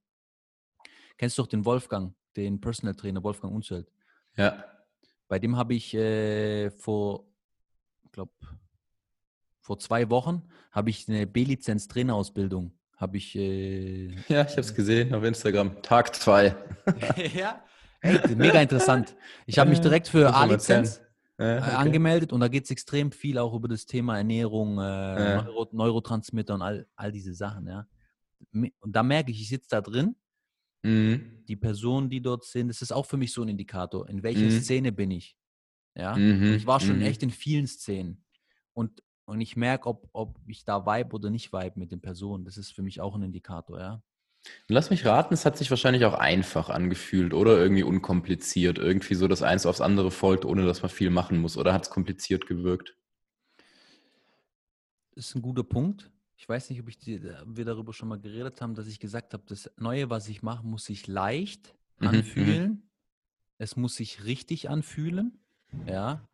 [1.18, 3.92] Kennst du doch den Wolfgang, den Personal Trainer Wolfgang Unzelt?
[4.36, 4.66] Ja.
[5.28, 7.28] Bei dem habe ich äh, vor
[8.14, 8.32] glaube,
[9.60, 12.72] vor zwei Wochen habe ich eine B-Lizenz Trainerausbildung.
[12.96, 13.36] Habe ich.
[13.36, 15.82] Äh, ja, ich habe es gesehen auf Instagram.
[15.82, 16.56] Tag zwei.
[17.36, 17.62] ja,
[18.02, 19.16] hey, mega interessant.
[19.46, 21.02] Ich habe mich direkt für A-Lizenz
[21.44, 21.76] okay.
[21.76, 25.44] angemeldet und da geht es extrem viel auch über das Thema Ernährung, äh.
[25.44, 27.68] Neuro Neurotransmitter und all, all diese Sachen.
[27.68, 27.88] Ja.
[28.52, 30.16] Und da merke ich, ich sitze da drin.
[30.84, 31.44] Mhm.
[31.48, 34.08] Die Personen, die dort sind, das ist auch für mich so ein Indikator.
[34.10, 34.62] In welcher mhm.
[34.62, 35.38] Szene bin ich?
[35.96, 37.04] Ja, mhm, ich war schon mhm.
[37.04, 38.26] echt in vielen Szenen.
[38.74, 42.46] Und, und ich merke, ob, ob ich da vibe oder nicht vibe mit den Personen.
[42.46, 44.04] Das ist für mich auch ein Indikator, ja.
[44.68, 48.78] Lass mich raten, es hat sich wahrscheinlich auch einfach angefühlt oder irgendwie unkompliziert.
[48.78, 51.58] Irgendwie so, dass eins aufs andere folgt, ohne dass man viel machen muss.
[51.58, 52.96] Oder hat es kompliziert gewirkt?
[55.16, 56.12] Das ist ein guter Punkt.
[56.36, 59.34] Ich weiß nicht, ob ich die, wir darüber schon mal geredet haben, dass ich gesagt
[59.34, 62.14] habe, das Neue, was ich mache, muss sich leicht mhm, mhm.
[62.14, 62.90] anfühlen.
[63.58, 65.40] Es muss sich richtig anfühlen.
[65.88, 66.28] Ja.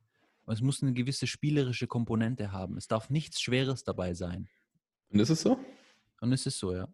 [0.45, 2.77] Und es muss eine gewisse spielerische Komponente haben.
[2.77, 4.47] Es darf nichts Schweres dabei sein.
[5.11, 5.59] Und ist es so?
[6.21, 6.87] Und ist es so, ja.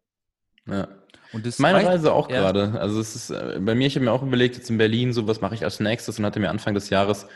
[0.67, 0.87] Ja.
[1.33, 2.39] Und das Meine Reise auch ja.
[2.39, 2.79] gerade.
[2.79, 5.27] Also es ist äh, bei mir, ich habe mir auch überlegt, jetzt in Berlin, so
[5.27, 7.27] was mache ich als nächstes und hatte mir Anfang des Jahres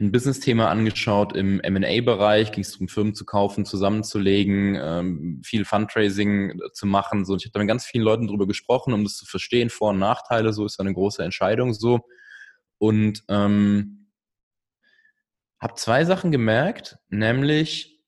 [0.00, 6.58] ein Business-Thema angeschaut im M&A-Bereich, ging es darum, Firmen zu kaufen, zusammenzulegen, ähm, viel Fundraising
[6.72, 7.24] zu machen.
[7.24, 9.70] So, und ich habe da mit ganz vielen Leuten drüber gesprochen, um das zu verstehen,
[9.70, 10.52] Vor- und Nachteile.
[10.52, 12.00] So ist eine große Entscheidung so.
[12.78, 14.08] Und ähm,
[15.60, 18.02] habe zwei Sachen gemerkt, nämlich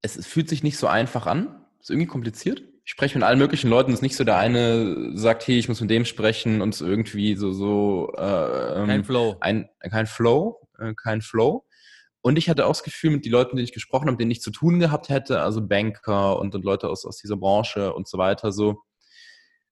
[0.00, 2.62] es, es, fühlt sich nicht so einfach an, ist irgendwie kompliziert.
[2.92, 5.66] Ich spreche mit allen möglichen Leuten, es ist nicht so, der eine sagt, hey, ich
[5.66, 9.36] muss mit dem sprechen und es irgendwie so, so äh, ähm, kein Flow.
[9.40, 11.64] Ein, kein Flow, äh, kein Flow.
[12.20, 14.42] Und ich hatte auch das Gefühl, mit den Leuten, die ich gesprochen habe, denen ich
[14.42, 18.18] zu tun gehabt hätte, also Banker und, und Leute aus, aus dieser Branche und so
[18.18, 18.82] weiter, so,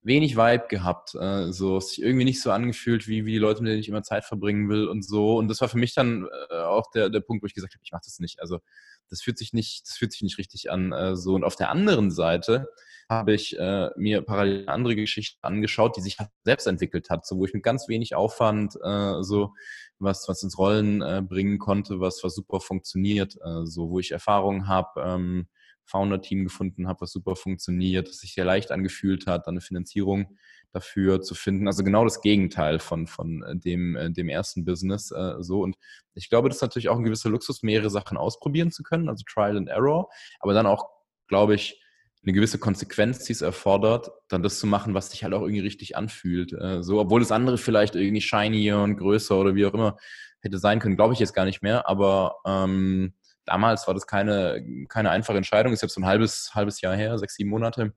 [0.02, 1.14] wenig Vibe gehabt.
[1.14, 3.88] Äh, so, es sich irgendwie nicht so angefühlt, wie, wie die Leute, mit denen ich
[3.88, 5.36] immer Zeit verbringen will und so.
[5.36, 7.82] Und das war für mich dann äh, auch der, der Punkt, wo ich gesagt habe,
[7.84, 8.40] ich mache das nicht.
[8.40, 8.60] Also
[9.08, 10.92] das fühlt sich nicht, das fühlt sich nicht richtig an.
[10.92, 11.34] Äh, so.
[11.34, 12.68] Und auf der anderen Seite
[13.08, 17.44] habe ich äh, mir parallel andere Geschichte angeschaut, die sich selbst entwickelt hat, so wo
[17.44, 19.52] ich mit ganz wenig Aufwand äh, so
[19.98, 24.12] was, was ins Rollen äh, bringen konnte, was, was super funktioniert, äh, so wo ich
[24.12, 25.48] Erfahrungen habe, ähm,
[25.90, 30.36] Founder-Team gefunden habe, was super funktioniert, das sich sehr leicht angefühlt hat, dann eine Finanzierung
[30.72, 31.66] dafür zu finden.
[31.66, 35.10] Also genau das Gegenteil von, von äh, dem, äh, dem ersten Business.
[35.10, 35.62] Äh, so.
[35.62, 35.76] Und
[36.14, 39.24] ich glaube, das ist natürlich auch ein gewisser Luxus, mehrere Sachen ausprobieren zu können, also
[39.28, 40.88] Trial and Error, aber dann auch,
[41.28, 41.82] glaube ich,
[42.22, 45.60] eine gewisse Konsequenz, die es erfordert, dann das zu machen, was sich halt auch irgendwie
[45.60, 46.52] richtig anfühlt.
[46.52, 49.96] Äh, so, obwohl das andere vielleicht irgendwie shinier und größer oder wie auch immer
[50.42, 51.88] hätte sein können, glaube ich jetzt gar nicht mehr.
[51.88, 53.14] Aber ähm,
[53.50, 55.72] damals war das keine, keine einfache Entscheidung.
[55.72, 57.92] Ist jetzt so ein halbes, halbes Jahr her, sechs, sieben Monate.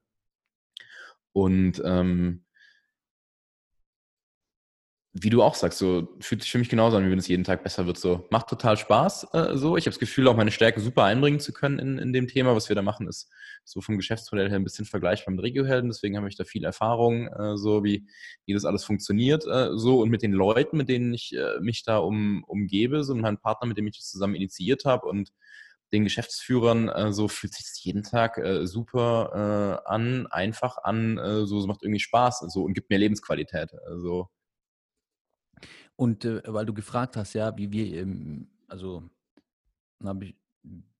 [1.31, 2.45] Und ähm,
[5.15, 7.43] wie du auch sagst, so fühlt sich für mich genauso an, wie wenn es jeden
[7.43, 7.99] Tag besser wird.
[7.99, 9.27] So macht total Spaß.
[9.33, 12.13] Äh, so, ich habe das Gefühl, auch meine Stärke super einbringen zu können in, in
[12.13, 13.29] dem Thema, was wir da machen, ist
[13.63, 15.91] so vom Geschäftsmodell her ein bisschen vergleichbar mit Regiohelden.
[15.91, 18.07] Deswegen habe ich da viel Erfahrung, äh, so wie
[18.47, 21.83] wie das alles funktioniert, äh, so und mit den Leuten, mit denen ich äh, mich
[21.83, 25.31] da um, umgebe, so meinen Partner, mit dem ich das zusammen initiiert habe und
[25.93, 31.45] den Geschäftsführern äh, so fühlt sich jeden Tag äh, super äh, an, einfach an, äh,
[31.45, 33.69] so es macht irgendwie Spaß, so und gibt mir Lebensqualität.
[33.85, 34.29] Also
[35.95, 39.03] und äh, weil du gefragt hast, ja, wie wir, ähm, also
[40.21, 40.35] ich,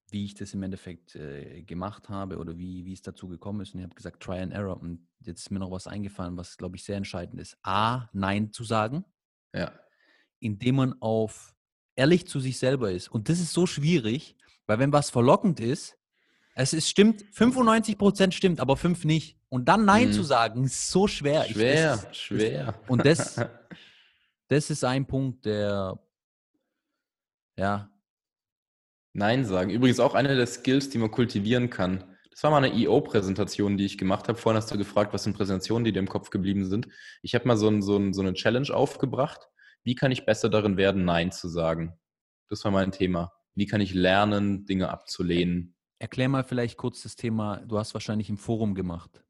[0.10, 3.74] wie ich das im Endeffekt äh, gemacht habe oder wie, wie es dazu gekommen ist.
[3.74, 4.80] Und ich habe gesagt, Try and Error.
[4.80, 7.58] Und jetzt ist mir noch was eingefallen, was, glaube ich, sehr entscheidend ist.
[7.64, 9.04] A, Nein zu sagen.
[9.54, 9.72] Ja.
[10.39, 11.56] Indem man auf
[11.96, 13.10] ehrlich zu sich selber ist.
[13.10, 14.36] Und das ist so schwierig,
[14.68, 15.98] weil wenn was verlockend ist,
[16.56, 19.38] es ist, stimmt, 95 Prozent stimmt, aber 5 nicht.
[19.50, 20.14] Und dann Nein mhm.
[20.14, 21.46] zu sagen, ist so schwer.
[21.46, 22.66] Schwer, ich, das, schwer.
[22.66, 23.36] Das, und das,
[24.48, 26.00] das ist ein Punkt, der,
[27.58, 27.89] ja.
[29.14, 29.70] Nein sagen.
[29.70, 32.04] Übrigens auch einer der Skills, die man kultivieren kann.
[32.32, 34.39] Das war mal eine EO-Präsentation, die ich gemacht habe.
[34.39, 36.88] Vorhin hast du gefragt, was sind Präsentationen, die dir im Kopf geblieben sind.
[37.22, 39.50] Ich habe mal so, ein, so, ein, so eine Challenge aufgebracht.
[39.84, 42.00] Wie kann ich besser darin werden, Nein zu sagen?
[42.50, 43.34] Das war mein Thema.
[43.54, 45.76] Wie kann ich lernen, Dinge abzulehnen?
[46.00, 49.24] Erklär mal vielleicht kurz das Thema, du hast wahrscheinlich im Forum gemacht.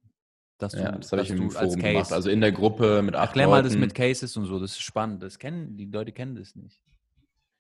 [0.57, 2.11] Dass du, ja, das habe ich im Forum gemacht.
[2.11, 4.81] Also in der Gruppe mit acht Erklär mal das mit Cases und so, das ist
[4.81, 5.23] spannend.
[5.23, 6.79] Das kennen, die Leute kennen das nicht.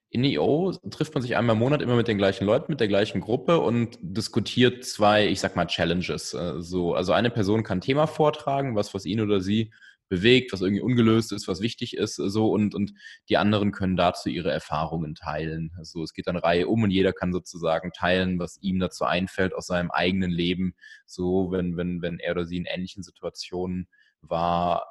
[0.09, 2.87] In EO trifft man sich einmal im Monat immer mit den gleichen Leuten, mit der
[2.87, 6.35] gleichen Gruppe und diskutiert zwei, ich sag mal, Challenges.
[6.35, 9.71] Äh, so, also eine Person kann ein Thema vortragen, was, was ihn oder sie
[10.13, 12.93] bewegt, was irgendwie ungelöst ist, was wichtig ist, so und, und
[13.29, 15.71] die anderen können dazu ihre Erfahrungen teilen.
[15.79, 19.55] Also es geht dann Reihe um und jeder kann sozusagen teilen, was ihm dazu einfällt
[19.55, 20.75] aus seinem eigenen Leben,
[21.07, 23.87] so wenn, wenn, wenn er oder sie in ähnlichen Situationen
[24.21, 24.85] war,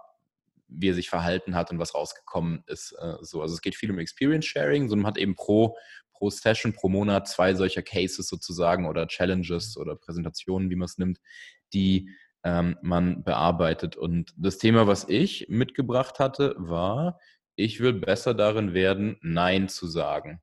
[0.67, 2.93] wie er sich verhalten hat und was rausgekommen ist.
[2.99, 3.43] Äh, so.
[3.43, 5.77] Also es geht viel um Experience Sharing, so man hat eben pro,
[6.13, 10.99] pro Session, pro Monat zwei solcher Cases sozusagen oder Challenges oder Präsentationen, wie man es
[10.99, 11.21] nimmt,
[11.73, 12.11] die
[12.45, 13.97] ähm, man bearbeitet.
[13.97, 17.19] Und das Thema, was ich mitgebracht hatte, war,
[17.57, 20.41] ich will besser darin werden, Nein zu sagen.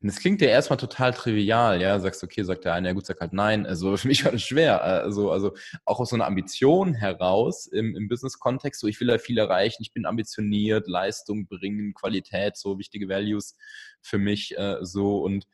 [0.00, 3.04] Und das klingt ja erstmal total trivial, ja, sagst, okay, sagt der eine, ja gut,
[3.04, 3.66] sag halt nein.
[3.66, 4.82] Also für mich war das schwer.
[4.82, 9.18] Also, also auch aus so einer Ambition heraus im, im Business-Kontext, so ich will da
[9.18, 13.56] viel erreichen, ich bin ambitioniert, Leistung bringen, Qualität, so wichtige Values
[14.00, 15.46] für mich äh, so und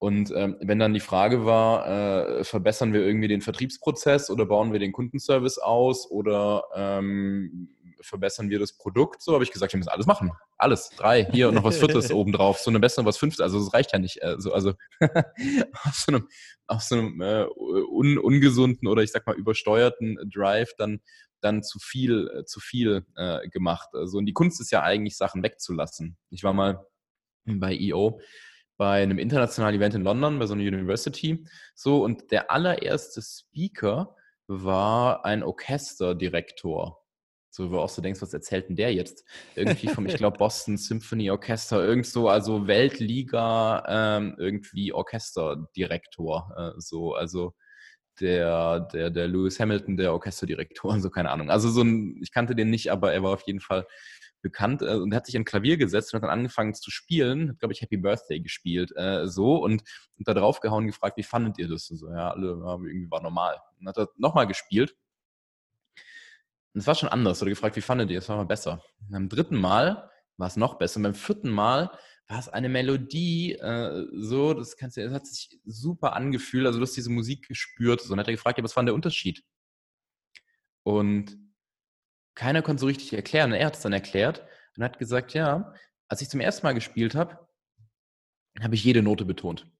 [0.00, 4.72] und ähm, wenn dann die Frage war, äh, verbessern wir irgendwie den Vertriebsprozess oder bauen
[4.72, 7.68] wir den Kundenservice aus oder ähm,
[8.00, 10.32] verbessern wir das Produkt, so habe ich gesagt, wir müssen alles machen.
[10.56, 10.88] Alles.
[10.96, 11.26] Drei.
[11.26, 12.60] Hier und noch was Viertes obendrauf.
[12.60, 13.42] So eine bessere, was Fünftes.
[13.42, 14.22] Also das reicht ja nicht.
[14.22, 16.28] Also, also auf so einem,
[16.66, 21.00] auf so einem äh, un, ungesunden oder ich sag mal übersteuerten Drive dann
[21.42, 23.90] dann zu viel, äh, zu viel äh, gemacht.
[23.92, 26.16] Also und die Kunst ist ja eigentlich Sachen wegzulassen.
[26.30, 26.86] Ich war mal
[27.44, 28.18] bei EO
[28.80, 31.44] bei einem internationalen Event in London, bei so einer University.
[31.74, 34.16] So, und der allererste Speaker
[34.46, 36.98] war ein Orchesterdirektor.
[37.50, 39.22] So, wo du auch so denkst, was erzählt denn der jetzt?
[39.54, 46.50] Irgendwie vom, ich glaube, Boston Symphony Orchester, irgend so, also Weltliga, ähm, irgendwie Orchesterdirektor.
[46.56, 47.52] Äh, so, also
[48.18, 51.50] der, der, der Lewis Hamilton, der Orchesterdirektor, so keine Ahnung.
[51.50, 53.86] Also so ein, ich kannte den nicht, aber er war auf jeden Fall
[54.42, 57.58] bekannt äh, und hat sich an Klavier gesetzt und hat dann angefangen zu spielen, hat,
[57.58, 59.82] glaube ich, Happy Birthday gespielt, äh, so und,
[60.18, 61.90] und da draufgehauen gefragt, wie fandet ihr das?
[61.90, 63.58] Und so, ja, alle, irgendwie war normal.
[63.78, 64.96] Und hat er nochmal gespielt.
[66.72, 67.42] Und es war schon anders.
[67.42, 68.18] Oder gefragt, wie fandet ihr?
[68.18, 68.82] Es war mal besser.
[69.00, 70.98] Und beim dritten Mal war es noch besser.
[70.98, 71.90] Und beim vierten Mal
[72.28, 76.66] war es eine Melodie, äh, so, das kannst du, das hat sich super angefühlt.
[76.66, 78.00] Also du hast diese Musik gespürt.
[78.00, 79.42] So, und hat er gefragt, ja, was war denn der Unterschied?
[80.84, 81.36] Und
[82.40, 83.52] keiner konnte so richtig erklären.
[83.52, 84.42] Und er hat es dann erklärt
[84.74, 85.74] und hat gesagt, ja,
[86.08, 87.38] als ich zum ersten Mal gespielt habe,
[88.58, 89.70] habe ich jede Note betont.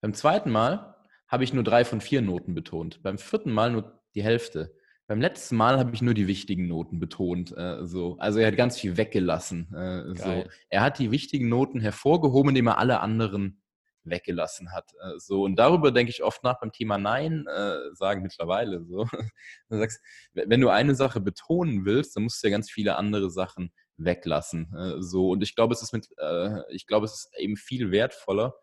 [0.00, 0.96] Beim zweiten Mal
[1.28, 3.02] habe ich nur drei von vier Noten betont.
[3.02, 4.74] Beim vierten Mal nur die Hälfte.
[5.06, 7.54] Beim letzten Mal habe ich nur die wichtigen Noten betont.
[7.54, 8.16] Äh, so.
[8.18, 9.70] Also er hat ganz viel weggelassen.
[9.74, 10.44] Äh, so.
[10.70, 13.60] Er hat die wichtigen Noten hervorgehoben, indem er alle anderen
[14.04, 14.92] weggelassen hat.
[15.00, 18.84] Äh, so und darüber denke ich oft nach beim Thema Nein äh, sagen mittlerweile.
[18.84, 19.04] So,
[19.68, 20.00] du sagst,
[20.32, 24.72] wenn du eine Sache betonen willst, dann musst du ja ganz viele andere Sachen weglassen.
[24.74, 27.90] Äh, so und ich glaube, es ist mit, äh, ich glaube, es ist eben viel
[27.90, 28.54] wertvoller,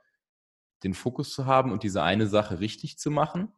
[0.84, 3.54] den Fokus zu haben und diese eine Sache richtig zu machen,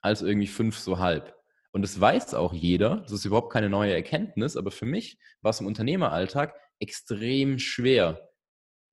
[0.00, 1.34] als irgendwie fünf so halb.
[1.72, 5.50] Und das weiß auch jeder, das ist überhaupt keine neue Erkenntnis, aber für mich war
[5.50, 8.30] es im Unternehmeralltag extrem schwer.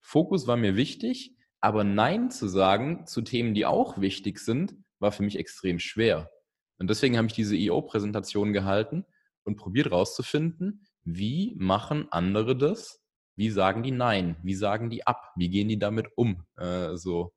[0.02, 1.33] Fokus war mir wichtig,
[1.64, 6.30] aber Nein zu sagen zu Themen, die auch wichtig sind, war für mich extrem schwer.
[6.78, 9.06] Und deswegen habe ich diese EO-Präsentation gehalten
[9.44, 13.02] und probiert herauszufinden, wie machen andere das?
[13.38, 14.36] Wie sagen die Nein?
[14.44, 15.32] Wie sagen die ab?
[15.38, 16.46] Wie gehen die damit um?
[16.58, 17.34] Äh, so.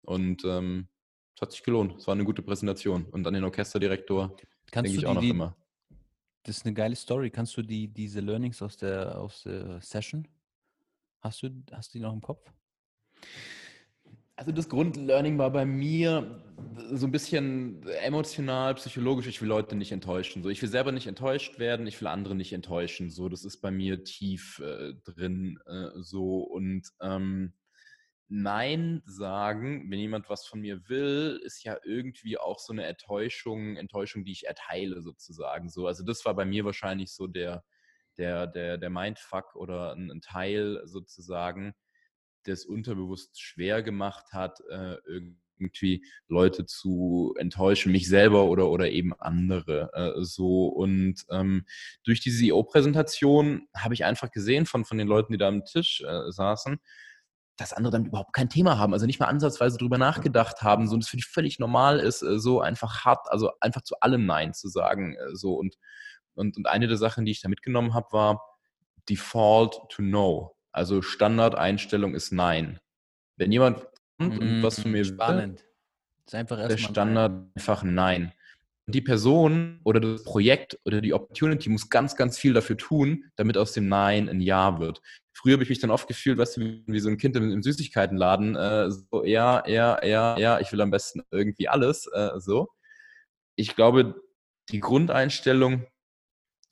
[0.00, 0.88] Und ähm,
[1.36, 1.98] es hat sich gelohnt.
[1.98, 3.04] Es war eine gute Präsentation.
[3.04, 4.34] Und an den Orchesterdirektor
[4.74, 5.54] denke ich auch noch die, immer.
[6.44, 7.30] Das ist eine geile Story.
[7.30, 10.26] Kannst du die, diese Learnings aus der, aus der Session,
[11.20, 12.50] hast du, hast du die noch im Kopf?
[14.36, 16.42] Also das Grundlearning war bei mir
[16.90, 19.28] so ein bisschen emotional, psychologisch.
[19.28, 20.42] Ich will Leute nicht enttäuschen.
[20.42, 21.86] So, ich will selber nicht enttäuscht werden.
[21.86, 23.10] Ich will andere nicht enttäuschen.
[23.10, 25.58] So, das ist bei mir tief äh, drin.
[25.66, 27.54] Äh, so und ähm,
[28.28, 33.76] Nein sagen, wenn jemand was von mir will, ist ja irgendwie auch so eine Enttäuschung,
[33.76, 35.68] Enttäuschung, die ich erteile sozusagen.
[35.68, 37.62] So, also das war bei mir wahrscheinlich so der
[38.16, 41.74] der der der Mindfuck oder ein, ein Teil sozusagen
[42.44, 44.96] das unterbewusst schwer gemacht hat, äh,
[45.58, 49.90] irgendwie Leute zu enttäuschen, mich selber oder, oder eben andere.
[49.92, 51.64] Äh, so und ähm,
[52.04, 56.02] durch die CEO-Präsentation habe ich einfach gesehen von, von den Leuten, die da am Tisch
[56.06, 56.78] äh, saßen,
[57.56, 60.94] dass andere dann überhaupt kein Thema haben, also nicht mal ansatzweise drüber nachgedacht haben, so
[60.94, 64.26] und es für die völlig normal ist, äh, so einfach hart, also einfach zu allem
[64.26, 65.76] Nein zu sagen, äh, so und
[66.34, 68.40] und, und eine der Sachen, die ich da mitgenommen habe, war
[69.08, 70.53] Default to No.
[70.74, 72.80] Also Standardeinstellung ist Nein.
[73.36, 73.86] Wenn jemand
[74.18, 75.60] kommt und was von mir Spannend.
[75.60, 75.66] will,
[76.26, 77.50] ist einfach der Standard nein.
[77.54, 78.32] einfach Nein.
[78.86, 83.24] Und die Person oder das Projekt oder die Opportunity muss ganz, ganz viel dafür tun,
[83.36, 85.00] damit aus dem Nein ein Ja wird.
[85.32, 87.62] Früher habe ich mich dann oft gefühlt, weißt du, wie so ein Kind im, im
[87.62, 92.68] Süßigkeitenladen, äh, so, ja, ja, ja, ja, ich will am besten irgendwie alles, äh, so.
[93.56, 94.20] Ich glaube,
[94.70, 95.86] die Grundeinstellung,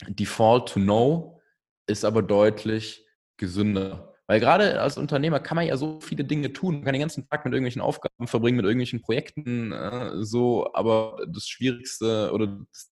[0.09, 1.41] Default to No,
[1.87, 3.02] ist aber deutlich
[3.37, 4.15] gesünder.
[4.27, 6.77] Weil gerade als Unternehmer kann man ja so viele Dinge tun.
[6.77, 11.25] Man kann den ganzen Tag mit irgendwelchen Aufgaben verbringen, mit irgendwelchen Projekten, äh, so, aber
[11.29, 12.93] das Schwierigste oder das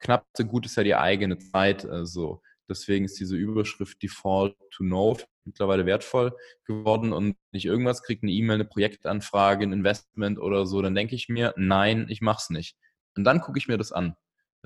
[0.00, 1.84] knappste Gut ist ja die eigene Zeit.
[1.84, 2.04] Äh.
[2.68, 8.32] Deswegen ist diese Überschrift Default to Know mittlerweile wertvoll geworden und nicht irgendwas kriegt eine
[8.32, 12.76] E-Mail, eine Projektanfrage, ein Investment oder so, dann denke ich mir, nein, ich mach's nicht.
[13.16, 14.16] Und dann gucke ich mir das an.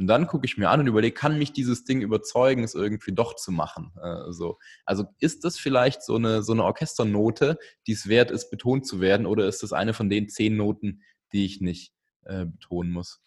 [0.00, 3.12] Und dann gucke ich mir an und überlege, kann mich dieses Ding überzeugen, es irgendwie
[3.12, 3.92] doch zu machen?
[4.02, 4.58] Äh, so.
[4.86, 9.02] Also ist das vielleicht so eine, so eine Orchesternote, die es wert ist, betont zu
[9.02, 11.02] werden, oder ist das eine von den zehn Noten,
[11.34, 11.92] die ich nicht
[12.22, 13.22] äh, betonen muss?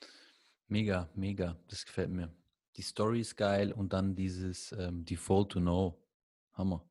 [0.67, 1.59] Mega, mega.
[1.67, 2.34] Das gefällt mir.
[2.76, 6.03] Die Story ist geil und dann dieses ähm, Default to Know.
[6.53, 6.84] Hammer.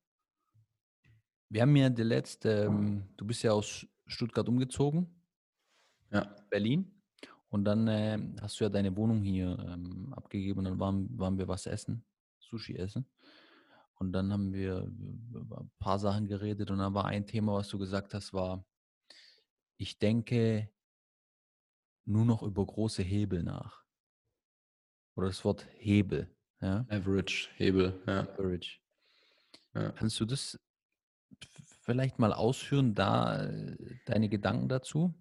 [1.49, 5.13] Wir haben ja der letzte, ähm, du bist ja aus Stuttgart umgezogen.
[6.13, 6.37] Ja.
[6.51, 7.02] Berlin.
[7.53, 11.37] Und dann äh, hast du ja deine Wohnung hier ähm, abgegeben und dann waren, waren
[11.37, 12.03] wir was essen,
[12.39, 13.05] Sushi essen.
[13.97, 14.91] Und dann haben wir
[15.35, 18.65] über ein paar Sachen geredet und dann war ein Thema, was du gesagt hast, war,
[19.77, 20.71] ich denke
[22.07, 23.85] nur noch über große Hebel nach.
[25.15, 26.35] Oder das Wort Hebel.
[26.63, 26.87] Ja?
[26.89, 28.21] Average, Hebel, ja.
[28.21, 28.79] Average.
[29.75, 29.93] Ja.
[29.93, 30.59] Kannst du das
[31.83, 33.77] vielleicht mal ausführen, da äh,
[34.07, 35.15] deine Gedanken dazu?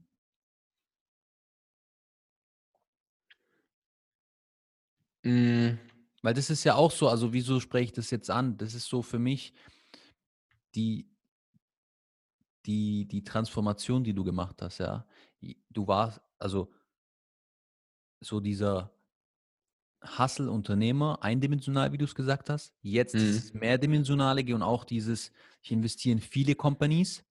[5.23, 5.79] Mhm.
[6.21, 8.57] Weil das ist ja auch so, also wieso spreche ich das jetzt an?
[8.57, 9.53] Das ist so für mich
[10.75, 11.09] die,
[12.65, 15.05] die, die Transformation, die du gemacht hast, ja.
[15.69, 16.71] Du warst, also
[18.19, 18.93] so dieser
[20.03, 22.75] Hustle-Unternehmer, eindimensional, wie du es gesagt hast.
[22.81, 23.19] Jetzt mhm.
[23.19, 27.23] dieses mehrdimensionale und auch dieses, ich investiere in viele Companies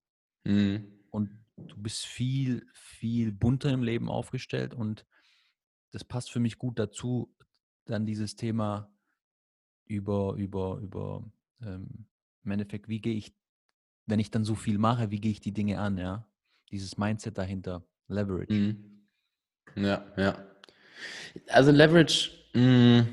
[0.45, 1.01] mhm.
[1.11, 5.07] und du bist viel, viel bunter im Leben aufgestellt und
[5.93, 7.34] das passt für mich gut dazu,
[7.91, 8.91] dann dieses Thema
[9.86, 11.24] über, über, über
[11.62, 12.07] ähm,
[12.45, 13.34] im Endeffekt, wie gehe ich,
[14.07, 16.26] wenn ich dann so viel mache, wie gehe ich die Dinge an, ja?
[16.70, 18.53] Dieses Mindset dahinter, Leverage.
[18.53, 19.07] Mhm.
[19.76, 20.47] Ja, ja.
[21.49, 23.09] Also Leverage mh, mm,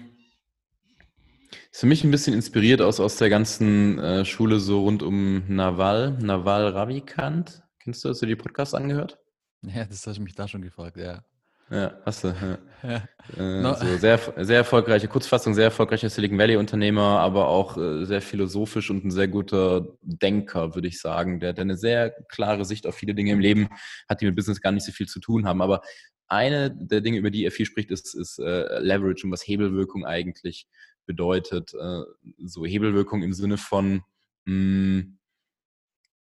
[1.71, 5.43] ist für mich ein bisschen inspiriert aus, aus der ganzen äh, Schule so rund um
[5.47, 7.63] Naval, Naval Ravikant.
[7.79, 9.19] Kennst du, hast du die Podcasts angehört?
[9.61, 11.23] Ja, das hast du mich da schon gefragt, ja.
[11.69, 12.27] Ja, hast du.
[12.29, 12.57] Ja.
[12.83, 13.03] ja.
[13.37, 13.73] Äh, no.
[13.73, 18.89] so sehr, sehr erfolgreiche, Kurzfassung, sehr erfolgreicher Silicon Valley Unternehmer, aber auch äh, sehr philosophisch
[18.89, 22.95] und ein sehr guter Denker, würde ich sagen, der, der eine sehr klare Sicht auf
[22.95, 23.67] viele Dinge im Leben
[24.07, 25.61] hat, die mit Business gar nicht so viel zu tun haben.
[25.61, 25.81] Aber
[26.27, 30.05] eine der Dinge, über die er viel spricht, ist, ist äh, Leverage und was Hebelwirkung
[30.05, 30.67] eigentlich
[31.05, 31.73] bedeutet.
[31.73, 32.01] Äh,
[32.45, 34.03] so Hebelwirkung im Sinne von,
[34.45, 35.16] mh, hm,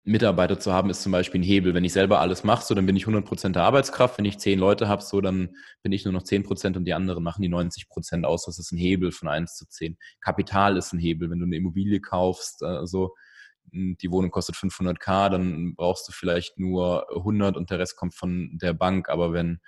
[0.03, 1.73] Mitarbeiter zu haben, ist zum Beispiel ein Hebel.
[1.73, 4.17] Wenn ich selber alles mache, so dann bin ich 100% der Arbeitskraft.
[4.17, 7.23] Wenn ich zehn Leute habe, so dann bin ich nur noch 10% und die anderen
[7.23, 8.45] machen die 90% aus.
[8.45, 9.97] Das ist ein Hebel von 1 zu 10.
[10.21, 11.29] Kapital ist ein Hebel.
[11.29, 13.13] Wenn du eine Immobilie kaufst, äh, so
[13.71, 18.57] die Wohnung kostet 500k, dann brauchst du vielleicht nur 100 und der Rest kommt von
[18.59, 19.09] der Bank.
[19.09, 19.59] Aber wenn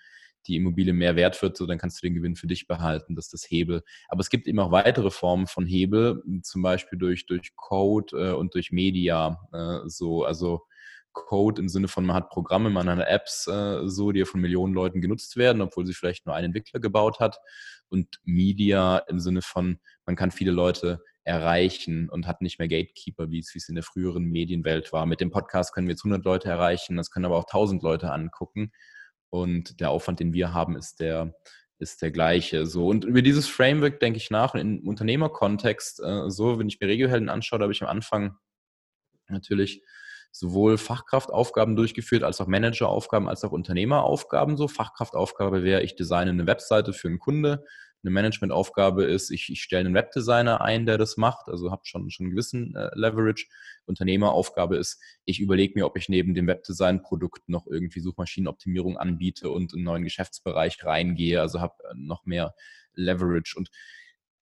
[0.47, 3.15] die Immobilie mehr wert wird, so dann kannst du den Gewinn für dich behalten.
[3.15, 3.83] Das ist das Hebel.
[4.09, 8.33] Aber es gibt eben auch weitere Formen von Hebel, zum Beispiel durch, durch Code äh,
[8.33, 9.39] und durch Media.
[9.53, 10.61] Äh, so, also
[11.13, 14.73] Code im Sinne von, man hat Programme, man hat Apps, äh, so, die von Millionen
[14.73, 17.37] Leuten genutzt werden, obwohl sie vielleicht nur ein Entwickler gebaut hat.
[17.89, 23.29] Und Media im Sinne von, man kann viele Leute erreichen und hat nicht mehr Gatekeeper,
[23.29, 25.05] wie es, wie es in der früheren Medienwelt war.
[25.05, 28.11] Mit dem Podcast können wir jetzt 100 Leute erreichen, das können aber auch 1000 Leute
[28.11, 28.71] angucken.
[29.31, 31.33] Und der Aufwand, den wir haben, ist der,
[31.79, 32.67] ist der gleiche.
[32.67, 32.87] So.
[32.87, 34.53] Und über dieses Framework denke ich nach.
[34.53, 38.35] Im Unternehmerkontext, äh, so, wenn ich mir Regiohelden anschaue, da habe ich am Anfang
[39.29, 39.83] natürlich
[40.31, 44.57] sowohl Fachkraftaufgaben durchgeführt, als auch Manageraufgaben, als auch Unternehmeraufgaben.
[44.57, 47.65] So Fachkraftaufgabe wäre, ich designe eine Webseite für einen Kunde
[48.03, 52.09] eine Managementaufgabe ist, ich, ich stelle einen Webdesigner ein, der das macht, also habe schon,
[52.09, 53.47] schon einen gewissen äh, Leverage.
[53.85, 59.73] Unternehmeraufgabe ist, ich überlege mir, ob ich neben dem Webdesign-Produkt noch irgendwie Suchmaschinenoptimierung anbiete und
[59.73, 62.55] in einen neuen Geschäftsbereich reingehe, also habe äh, noch mehr
[62.93, 63.55] Leverage.
[63.57, 63.69] Und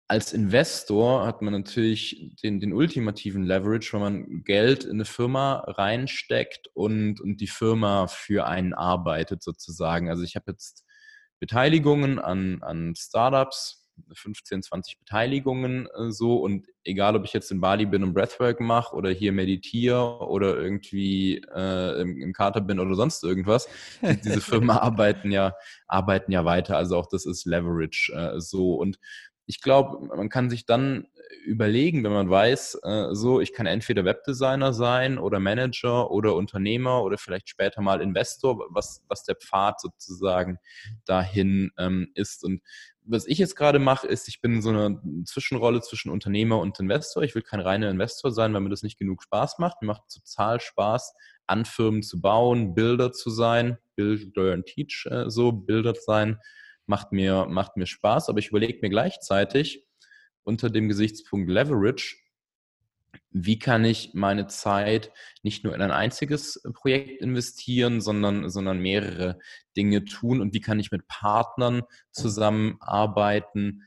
[0.10, 5.60] als Investor hat man natürlich den, den ultimativen Leverage, wenn man Geld in eine Firma
[5.68, 10.10] reinsteckt und, und die Firma für einen arbeitet sozusagen.
[10.10, 10.84] Also ich habe jetzt
[11.40, 13.80] Beteiligungen an, an Startups,
[14.14, 18.60] 15, 20 Beteiligungen äh, so und egal, ob ich jetzt in Bali bin und Breathwork
[18.60, 23.68] mache oder hier meditiere oder irgendwie äh, im, im Kater bin oder sonst irgendwas,
[24.02, 25.54] diese Firmen arbeiten ja,
[25.88, 26.78] arbeiten ja weiter.
[26.78, 29.00] Also auch das ist Leverage äh, so und
[29.50, 31.08] ich glaube, man kann sich dann
[31.44, 37.02] überlegen, wenn man weiß, äh, so, ich kann entweder Webdesigner sein oder Manager oder Unternehmer
[37.02, 40.60] oder vielleicht später mal Investor, was, was der Pfad sozusagen
[41.04, 42.44] dahin ähm, ist.
[42.44, 42.62] Und
[43.02, 46.80] was ich jetzt gerade mache, ist, ich bin in so einer Zwischenrolle zwischen Unternehmer und
[46.80, 47.24] Investor.
[47.24, 49.82] Ich will kein reiner Investor sein, weil mir das nicht genug Spaß macht.
[49.82, 51.16] Mir macht total Spaß,
[51.48, 56.38] an Firmen zu bauen, Bilder zu sein, Build, Learn, Teach, äh, so Bilder sein
[56.90, 59.86] macht mir, macht mir Spaß, aber ich überlege mir gleichzeitig
[60.44, 62.18] unter dem Gesichtspunkt Leverage,
[63.32, 65.12] wie kann ich meine Zeit
[65.44, 69.40] nicht nur in ein einziges Projekt investieren, sondern, sondern mehrere
[69.78, 73.84] Dinge tun und wie kann ich mit Partnern zusammenarbeiten,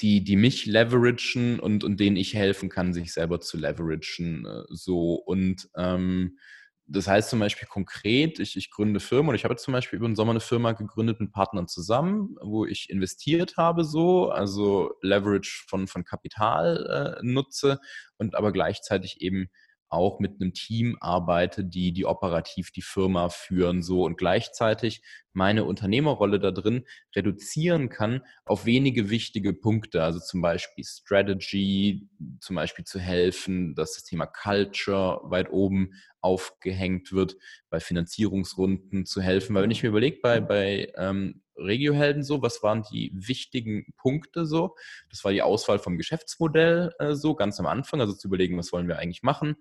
[0.00, 4.46] die, die mich leveragen und, und denen ich helfen kann, sich selber zu leveragen.
[4.46, 6.38] Äh, so und ähm,
[6.86, 10.08] das heißt zum Beispiel konkret, ich, ich gründe Firmen und ich habe zum Beispiel über
[10.08, 15.64] den Sommer eine Firma gegründet mit Partnern zusammen, wo ich investiert habe so, also Leverage
[15.66, 17.80] von, von Kapital äh, nutze
[18.18, 19.48] und aber gleichzeitig eben
[19.88, 24.04] auch mit einem Team arbeite, die, die operativ die Firma führen, so.
[24.04, 30.84] Und gleichzeitig meine Unternehmerrolle da drin reduzieren kann auf wenige wichtige Punkte, also zum Beispiel
[30.84, 32.08] Strategy,
[32.40, 37.36] zum Beispiel zu helfen, dass das Thema Culture weit oben aufgehängt wird,
[37.68, 42.62] bei Finanzierungsrunden zu helfen, weil wenn ich mir überlege, bei, bei ähm, Regiohelden so, was
[42.62, 44.76] waren die wichtigen Punkte so?
[45.10, 48.72] Das war die Auswahl vom Geschäftsmodell äh, so, ganz am Anfang, also zu überlegen, was
[48.72, 49.56] wollen wir eigentlich machen.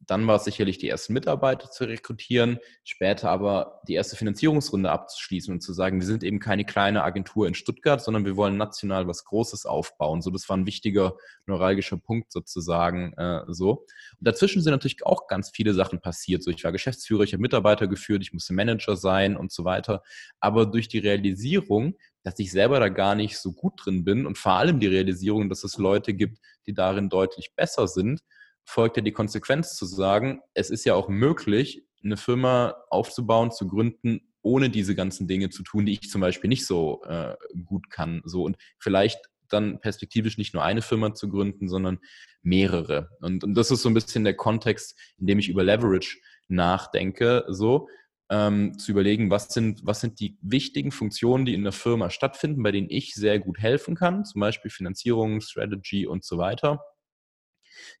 [0.00, 5.52] Dann war es sicherlich die ersten Mitarbeiter zu rekrutieren, später aber die erste Finanzierungsrunde abzuschließen
[5.52, 9.08] und zu sagen, wir sind eben keine kleine Agentur in Stuttgart, sondern wir wollen national
[9.08, 10.22] was Großes aufbauen.
[10.22, 11.16] So, das war ein wichtiger
[11.46, 13.86] neuralgischer Punkt sozusagen äh, so.
[14.18, 16.42] Und dazwischen sind natürlich auch ganz viele Sachen passiert.
[16.42, 20.02] So, ich war Geschäftsführer, ich habe Mitarbeiter geführt, ich musste Manager sein und so weiter.
[20.40, 24.36] Aber durch die Realisierung, dass ich selber da gar nicht so gut drin bin und
[24.36, 28.20] vor allem die Realisierung, dass es Leute gibt, die darin deutlich besser sind,
[28.66, 33.66] folgt ja die Konsequenz zu sagen, es ist ja auch möglich, eine Firma aufzubauen, zu
[33.66, 37.90] gründen, ohne diese ganzen Dinge zu tun, die ich zum Beispiel nicht so äh, gut
[37.90, 38.22] kann.
[38.24, 41.98] So und vielleicht dann perspektivisch nicht nur eine Firma zu gründen, sondern
[42.42, 43.10] mehrere.
[43.20, 47.44] Und, und das ist so ein bisschen der Kontext, in dem ich über Leverage nachdenke,
[47.48, 47.88] so
[48.28, 52.62] ähm, zu überlegen, was sind, was sind die wichtigen Funktionen, die in der Firma stattfinden,
[52.64, 56.80] bei denen ich sehr gut helfen kann, zum Beispiel Finanzierung, Strategy und so weiter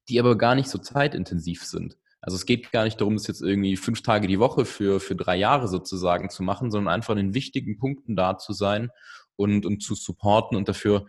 [0.08, 1.96] die aber gar nicht so zeitintensiv sind.
[2.20, 5.14] Also es geht gar nicht darum, das jetzt irgendwie fünf Tage die Woche für, für
[5.14, 8.90] drei Jahre sozusagen zu machen, sondern einfach in wichtigen Punkten da zu sein
[9.36, 11.06] und, und zu supporten und dafür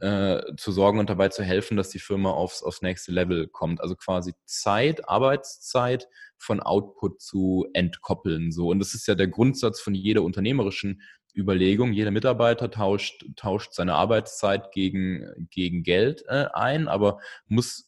[0.00, 3.80] äh, zu sorgen und dabei zu helfen, dass die Firma aufs, aufs nächste Level kommt.
[3.80, 8.52] Also quasi Zeit, Arbeitszeit von Output zu entkoppeln.
[8.52, 8.68] So.
[8.68, 11.00] Und das ist ja der Grundsatz von jeder unternehmerischen
[11.34, 11.92] Überlegung.
[11.92, 17.87] Jeder Mitarbeiter tauscht, tauscht seine Arbeitszeit gegen, gegen Geld äh, ein, aber muss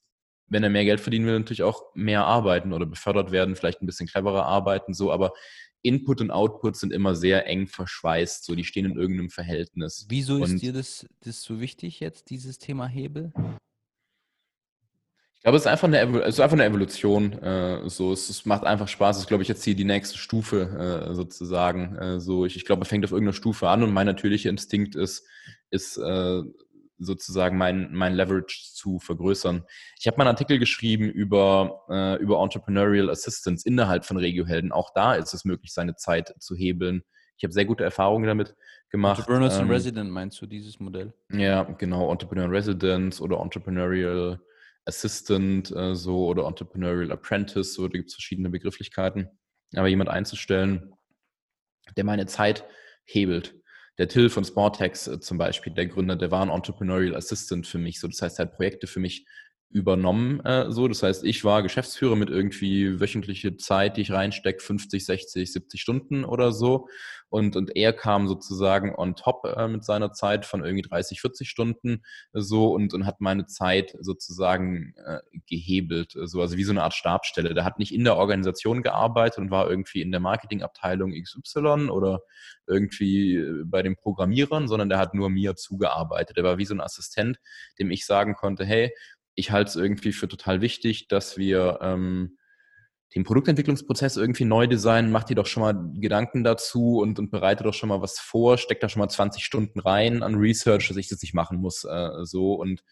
[0.51, 3.87] wenn er mehr Geld verdienen will, natürlich auch mehr arbeiten oder befördert werden, vielleicht ein
[3.87, 5.33] bisschen cleverer arbeiten, so, aber
[5.83, 10.07] Input und Output sind immer sehr eng verschweißt, so die stehen in irgendeinem Verhältnis.
[10.11, 13.33] Wieso und ist dir das, das so wichtig jetzt, dieses Thema Hebel?
[15.37, 17.33] Ich glaube, es ist einfach eine, es ist einfach eine Evolution.
[17.33, 19.17] Äh, so, es, es, macht einfach Spaß.
[19.17, 21.97] Es ist, glaube ich, jetzt hier die nächste Stufe äh, sozusagen.
[21.97, 24.97] Äh, so, ich, ich glaube, es fängt auf irgendeiner Stufe an und mein natürlicher Instinkt
[24.97, 25.27] ist,
[25.71, 26.43] ist äh,
[27.01, 29.65] sozusagen mein, mein Leverage zu vergrößern.
[29.99, 34.73] Ich habe mal einen Artikel geschrieben über, äh, über Entrepreneurial Assistance innerhalb von Regiohelden.
[34.73, 37.03] Auch da ist es möglich, seine Zeit zu hebeln.
[37.37, 38.55] Ich habe sehr gute Erfahrungen damit
[38.91, 39.21] gemacht.
[39.21, 41.15] Entrepreneurs ähm, in Resident meinst du dieses Modell?
[41.33, 42.13] Ja, genau.
[42.13, 44.41] Entrepreneur in Residence oder Entrepreneurial
[44.85, 49.29] Assistant äh, so oder Entrepreneurial Apprentice, so da gibt es verschiedene Begrifflichkeiten.
[49.77, 50.93] Aber jemand einzustellen,
[51.97, 52.65] der meine Zeit
[53.05, 53.60] hebelt.
[54.01, 57.77] Der Till von Sportex äh, zum Beispiel, der Gründer, der war ein Entrepreneurial Assistant für
[57.77, 58.01] mich.
[58.01, 59.27] So, das heißt, er hat Projekte für mich
[59.71, 60.41] übernommen.
[60.45, 65.05] Äh, so, das heißt, ich war Geschäftsführer mit irgendwie wöchentliche Zeit, die ich reinstecke, 50,
[65.07, 66.89] 60, 70 Stunden oder so.
[67.29, 71.49] Und, und er kam sozusagen on top äh, mit seiner Zeit von irgendwie 30, 40
[71.49, 72.03] Stunden
[72.33, 76.15] äh, so und, und hat meine Zeit sozusagen äh, gehebelt.
[76.25, 77.55] So, also wie so eine Art Stabstelle.
[77.55, 82.23] Der hat nicht in der Organisation gearbeitet und war irgendwie in der Marketingabteilung XY oder
[82.67, 86.37] irgendwie äh, bei den Programmierern, sondern der hat nur mir zugearbeitet.
[86.37, 87.39] Der war wie so ein Assistent,
[87.79, 88.91] dem ich sagen konnte, hey,
[89.41, 92.37] ich halte es irgendwie für total wichtig, dass wir ähm,
[93.15, 97.65] den Produktentwicklungsprozess irgendwie neu designen, mach dir doch schon mal Gedanken dazu und, und bereite
[97.65, 100.97] doch schon mal was vor, steck da schon mal 20 Stunden rein an Research, dass
[100.97, 101.85] ich das nicht machen muss.
[101.85, 102.83] Äh, so und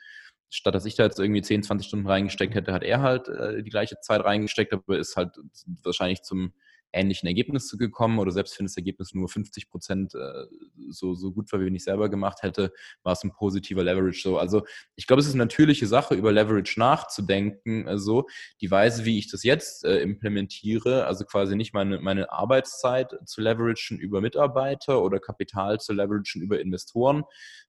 [0.51, 3.62] statt dass ich da jetzt irgendwie 10, 20 Stunden reingesteckt hätte, hat er halt äh,
[3.62, 5.36] die gleiche Zeit reingesteckt, aber ist halt
[5.84, 6.53] wahrscheinlich zum
[6.93, 10.45] ähnlichen Ergebnis gekommen oder selbst wenn das Ergebnis nur 50 Prozent äh,
[10.89, 12.72] so, so gut war, wie wenn ich selber gemacht hätte,
[13.03, 14.39] war es ein positiver Leverage so.
[14.39, 14.64] Also
[14.97, 17.86] ich glaube, es ist eine natürliche Sache, über Leverage nachzudenken.
[17.89, 18.26] Also
[18.61, 23.41] die Weise, wie ich das jetzt äh, implementiere, also quasi nicht meine, meine Arbeitszeit zu
[23.41, 27.24] leveragen über Mitarbeiter oder Kapital zu leveragen über Investoren,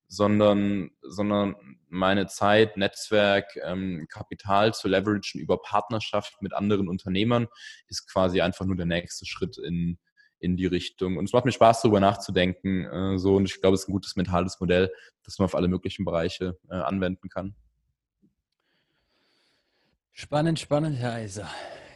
[0.09, 1.55] sondern, sondern
[1.87, 7.47] meine Zeit, Netzwerk, ähm, Kapital zu leveragen über Partnerschaft mit anderen Unternehmern
[7.87, 9.99] ist quasi einfach nur der nächste Schritt in,
[10.39, 11.17] in die Richtung.
[11.17, 12.85] Und es macht mir Spaß, darüber nachzudenken.
[12.85, 14.91] Äh, so, und ich glaube, es ist ein gutes mentales Modell,
[15.23, 17.55] das man auf alle möglichen Bereiche äh, anwenden kann.
[20.11, 21.47] Spannend, spannend, Herr Eiser.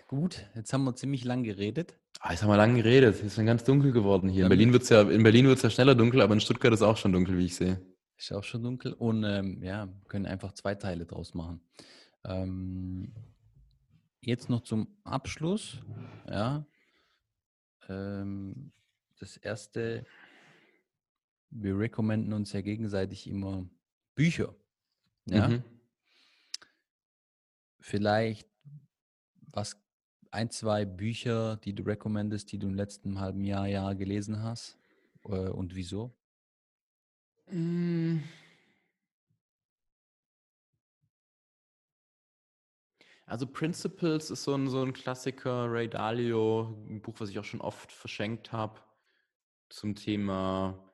[0.07, 1.97] Gut, jetzt haben wir ziemlich lang geredet.
[2.19, 3.15] Ah, jetzt haben wir lang geredet.
[3.15, 4.43] Es ist dann ganz dunkel geworden hier.
[4.43, 7.11] In Berlin wird es ja, ja schneller dunkel, aber in Stuttgart ist es auch schon
[7.11, 7.81] dunkel, wie ich sehe.
[8.17, 8.93] Ist auch schon dunkel.
[8.93, 11.61] Und ähm, ja, können einfach zwei Teile draus machen.
[12.23, 13.13] Ähm,
[14.21, 15.81] jetzt noch zum Abschluss.
[16.27, 16.65] Ja.
[17.89, 18.71] Ähm,
[19.19, 20.05] das erste,
[21.49, 23.67] wir recommenden uns ja gegenseitig immer
[24.15, 24.55] Bücher.
[25.25, 25.47] Ja.
[25.47, 25.63] Mhm.
[27.79, 28.49] Vielleicht
[29.51, 29.77] was
[30.31, 34.77] ein, zwei Bücher, die du recommendest, die du im letzten halben Jahr, Jahr gelesen hast
[35.25, 36.15] äh, und wieso?
[37.53, 38.23] Hm.
[43.27, 47.43] Also Principles ist so ein, so ein Klassiker, Ray Dalio, ein Buch, was ich auch
[47.43, 48.81] schon oft verschenkt habe,
[49.69, 50.91] zum Thema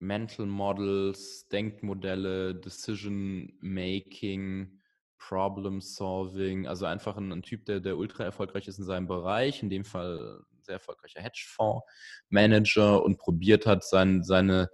[0.00, 4.80] Mental Models, Denkmodelle, Decision Making,
[5.18, 6.66] Problem Solving.
[6.66, 9.84] Also einfach ein, ein Typ, der, der ultra erfolgreich ist in seinem Bereich, in dem
[9.84, 14.68] Fall sehr erfolgreicher Hedgefonds-Manager und probiert hat, sein, seine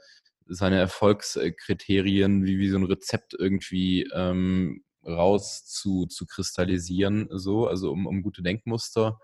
[0.49, 7.93] seine Erfolgskriterien wie, wie so ein Rezept irgendwie ähm, raus zu, zu kristallisieren, so, also
[7.93, 9.21] um, um gute Denkmuster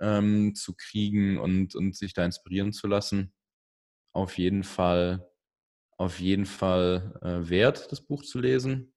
[0.00, 3.32] ähm, zu kriegen und, und sich da inspirieren zu lassen.
[4.12, 5.28] Auf jeden Fall,
[5.96, 8.92] auf jeden Fall äh, wert, das Buch zu lesen.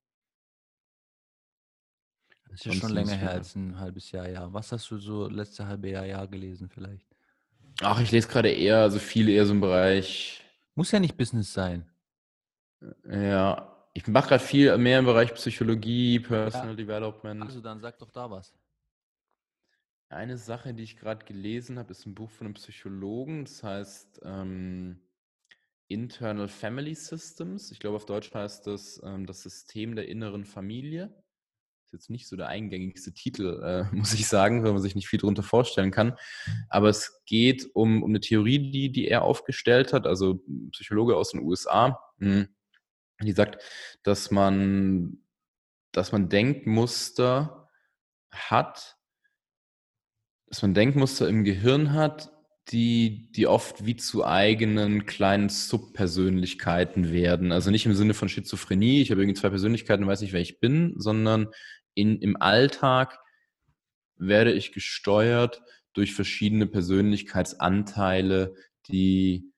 [2.49, 4.51] Das ist ja schon länger her als ein halbes Jahr, ja.
[4.53, 7.07] Was hast du so letzte halbe Jahr, Jahr gelesen vielleicht?
[7.81, 10.44] Ach, ich lese gerade eher, also viel eher so im Bereich
[10.75, 11.89] muss ja nicht Business sein.
[13.09, 16.75] Ja, ich mache gerade viel mehr im Bereich Psychologie, Personal ja.
[16.75, 17.41] Development.
[17.41, 18.53] Also dann sag doch da was.
[20.09, 23.45] Eine Sache, die ich gerade gelesen habe, ist ein Buch von einem Psychologen.
[23.45, 24.99] Das heißt ähm,
[25.87, 27.71] Internal Family Systems.
[27.71, 31.11] Ich glaube, auf Deutsch heißt das ähm, das System der inneren Familie
[31.91, 35.19] jetzt nicht so der eingängigste Titel, äh, muss ich sagen, weil man sich nicht viel
[35.19, 36.17] darunter vorstellen kann.
[36.69, 41.31] Aber es geht um, um eine Theorie, die, die er aufgestellt hat, also Psychologe aus
[41.31, 42.47] den USA, hm,
[43.21, 43.63] die sagt,
[44.03, 45.19] dass man,
[45.91, 47.69] dass man Denkmuster
[48.31, 48.97] hat,
[50.47, 52.34] dass man Denkmuster im Gehirn hat,
[52.69, 57.51] die, die oft wie zu eigenen kleinen Subpersönlichkeiten werden.
[57.51, 60.59] Also nicht im Sinne von Schizophrenie, ich habe irgendwie zwei Persönlichkeiten weiß nicht, wer ich
[60.59, 61.47] bin, sondern
[61.93, 63.19] in, im Alltag
[64.17, 65.61] werde ich gesteuert
[65.93, 68.55] durch verschiedene Persönlichkeitsanteile,
[68.89, 69.51] die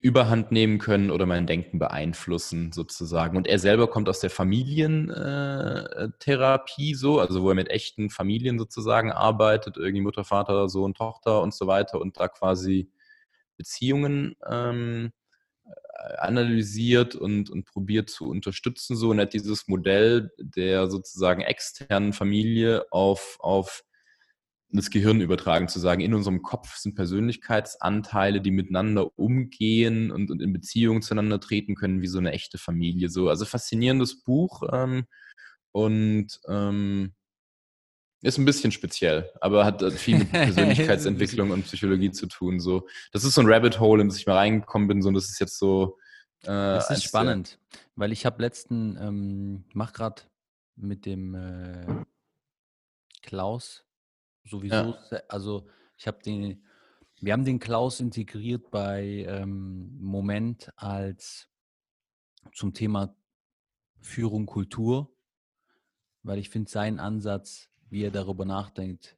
[0.00, 3.36] Überhand nehmen können oder mein Denken beeinflussen sozusagen.
[3.36, 9.10] Und er selber kommt aus der Familientherapie so, also wo er mit echten Familien sozusagen
[9.10, 12.92] arbeitet, irgendwie Mutter, Vater, Sohn, Tochter und so weiter und da quasi
[13.56, 15.10] Beziehungen ähm,
[16.18, 18.96] analysiert und, und probiert zu unterstützen.
[18.96, 23.84] So und hat dieses Modell der sozusagen externen Familie auf, auf
[24.70, 30.42] das Gehirn übertragen, zu sagen, in unserem Kopf sind Persönlichkeitsanteile, die miteinander umgehen und, und
[30.42, 33.08] in Beziehung zueinander treten können, wie so eine echte Familie.
[33.08, 35.06] So, also faszinierendes Buch ähm,
[35.72, 37.14] und ähm,
[38.20, 42.60] ist ein bisschen speziell, aber hat viel mit Persönlichkeitsentwicklung und Psychologie zu tun.
[42.60, 45.02] So, das ist so ein Rabbit Hole, in das ich mal reingekommen bin.
[45.02, 45.96] So, und das ist jetzt so.
[46.42, 47.58] Äh, das ist spannend,
[47.94, 50.22] weil ich habe letzten, ähm, mach gerade
[50.74, 52.04] mit dem äh,
[53.22, 53.87] Klaus
[54.48, 55.20] sowieso, ja.
[55.28, 56.64] also ich habe den,
[57.20, 61.48] wir haben den Klaus integriert bei ähm, Moment als
[62.52, 63.14] zum Thema
[64.00, 65.12] Führung, Kultur,
[66.22, 69.16] weil ich finde seinen Ansatz, wie er darüber nachdenkt,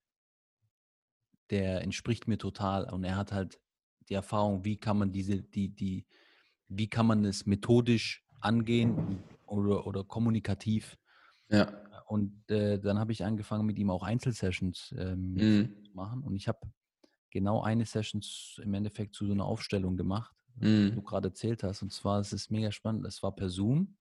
[1.51, 3.61] der entspricht mir total und er hat halt
[4.09, 6.07] die Erfahrung, wie kann man diese, die, die,
[6.68, 10.97] wie kann man es methodisch angehen oder, oder kommunikativ.
[11.51, 11.72] Ja.
[12.07, 15.84] Und äh, dann habe ich angefangen, mit ihm auch Einzelsessions ähm, mm.
[15.84, 16.22] zu machen.
[16.22, 16.59] Und ich habe
[17.30, 18.20] genau eine Session
[18.62, 20.94] im Endeffekt zu so einer Aufstellung gemacht, die mhm.
[20.96, 21.82] du gerade erzählt hast.
[21.82, 23.96] Und zwar, es ist mega spannend, es war per Zoom.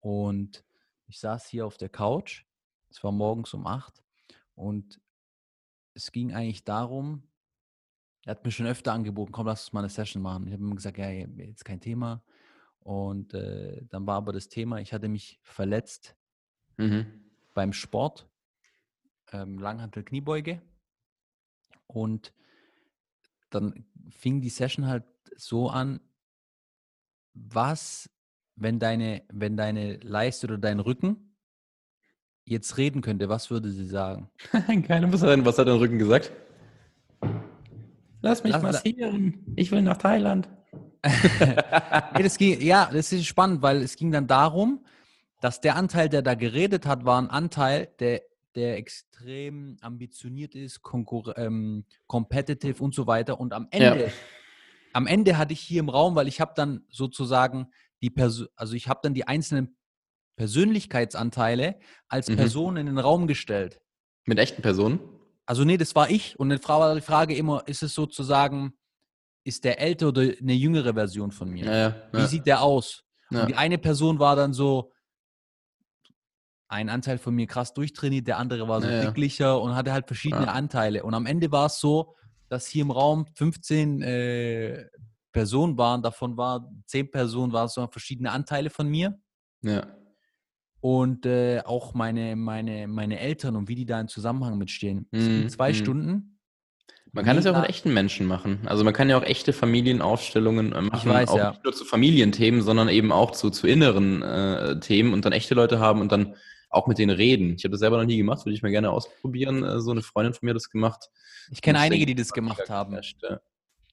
[0.00, 0.64] Und
[1.06, 2.44] ich saß hier auf der Couch.
[2.90, 4.02] Es war morgens um acht.
[4.54, 5.00] Und
[5.94, 7.22] es ging eigentlich darum,
[8.24, 10.46] er hat mir schon öfter angeboten, komm, lass uns mal eine Session machen.
[10.48, 12.24] Ich habe ihm gesagt, ja, jetzt kein Thema.
[12.80, 16.16] Und äh, dann war aber das Thema, ich hatte mich verletzt
[16.76, 17.16] mhm
[17.56, 18.28] beim Sport,
[19.32, 20.60] ähm, Langhantel Kniebeuge.
[21.88, 22.32] Und
[23.50, 25.04] dann fing die Session halt
[25.36, 26.00] so an,
[27.32, 28.10] was,
[28.54, 31.36] wenn deine, wenn deine Leiste oder dein Rücken
[32.44, 34.30] jetzt reden könnte, was würde sie sagen?
[34.86, 36.30] Keine, was hat, was hat dein Rücken gesagt?
[38.20, 39.54] Lass mich Lass massieren.
[39.56, 40.48] Ich will nach Thailand.
[41.04, 44.84] nee, das ging, ja, das ist spannend, weil es ging dann darum,
[45.40, 48.22] dass der Anteil, der da geredet hat, war ein Anteil, der,
[48.54, 50.80] der extrem ambitioniert ist,
[51.36, 53.38] ähm, competitive und so weiter.
[53.38, 54.12] Und am Ende, ja.
[54.92, 57.68] am Ende hatte ich hier im Raum, weil ich habe dann sozusagen
[58.02, 59.76] die Person, also ich habe dann die einzelnen
[60.36, 61.78] Persönlichkeitsanteile
[62.08, 62.36] als mhm.
[62.36, 63.80] Person in den Raum gestellt.
[64.24, 65.00] Mit echten Personen?
[65.46, 66.38] Also nee, das war ich.
[66.38, 68.74] Und dann war die Frage immer, ist es sozusagen,
[69.44, 71.64] ist der ältere oder eine jüngere Version von mir?
[71.64, 73.04] Ja, ja, Wie sieht der aus?
[73.30, 74.92] Und die eine Person war dann so,
[76.68, 80.06] ein Anteil von mir krass durchtrainiert, der andere war so ja, dicklicher und hatte halt
[80.06, 80.52] verschiedene ja.
[80.52, 81.04] Anteile.
[81.04, 82.14] Und am Ende war es so,
[82.48, 84.86] dass hier im Raum 15 äh,
[85.32, 89.18] Personen waren, davon waren 10 Personen, waren so verschiedene Anteile von mir.
[89.62, 89.86] Ja.
[90.80, 95.08] Und äh, auch meine, meine, meine Eltern und wie die da im Zusammenhang mitstehen.
[95.10, 95.48] Mhm.
[95.48, 95.74] zwei mhm.
[95.74, 96.38] Stunden.
[97.12, 98.60] Man kann es ja auch mit echten Menschen machen.
[98.66, 100.98] Also man kann ja auch echte Familienaufstellungen äh, machen.
[100.98, 101.50] Ich weiß, auch ja.
[101.50, 105.54] nicht nur zu Familienthemen, sondern eben auch zu, zu inneren äh, Themen und dann echte
[105.54, 106.34] Leute haben und dann
[106.68, 107.54] auch mit denen reden.
[107.56, 109.64] Ich habe das selber noch nie gemacht, würde ich mal gerne ausprobieren.
[109.64, 111.10] Äh, so eine Freundin von mir hat das gemacht.
[111.50, 112.98] Ich kenne einige, die das gemacht haben.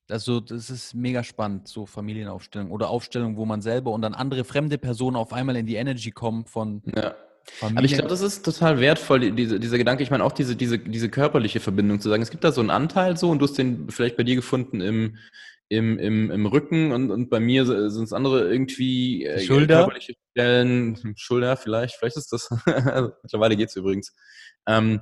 [0.09, 4.43] Also das ist mega spannend, so Familienaufstellung oder Aufstellung, wo man selber und dann andere
[4.43, 7.15] fremde Personen auf einmal in die Energy kommen von ja.
[7.45, 7.77] Familien.
[7.77, 10.03] Aber ich glaube, das ist total wertvoll, diese, dieser Gedanke.
[10.03, 12.21] Ich meine auch diese, diese, diese körperliche Verbindung zu sagen.
[12.21, 14.81] Es gibt da so einen Anteil so und du hast den vielleicht bei dir gefunden
[14.81, 15.17] im,
[15.73, 19.79] im, im, im Rücken und, und bei mir sind es andere irgendwie äh, Schulter.
[19.79, 22.49] körperliche Stellen, Schulter vielleicht, vielleicht ist das,
[23.23, 24.15] mittlerweile geht es übrigens.
[24.67, 25.01] Ähm,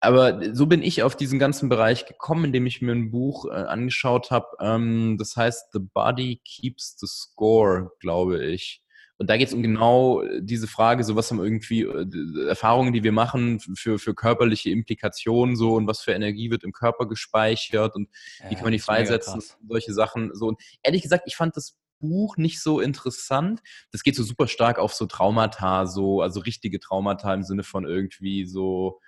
[0.00, 3.50] aber so bin ich auf diesen ganzen Bereich gekommen, indem ich mir ein Buch äh,
[3.50, 4.46] angeschaut habe.
[4.58, 8.82] Ähm, das heißt The Body Keeps the Score, glaube ich.
[9.20, 13.04] Und da geht es um genau diese Frage, so was haben irgendwie äh, Erfahrungen, die
[13.04, 17.96] wir machen für, für körperliche Implikationen so und was für Energie wird im Körper gespeichert
[17.96, 18.08] und
[18.38, 20.30] ja, wie kann man die freisetzen, solche Sachen.
[20.32, 20.46] So.
[20.46, 23.60] Und ehrlich gesagt, ich fand das Buch nicht so interessant.
[23.92, 27.84] Das geht so super stark auf so Traumata, so, also richtige Traumata im Sinne von
[27.84, 29.00] irgendwie so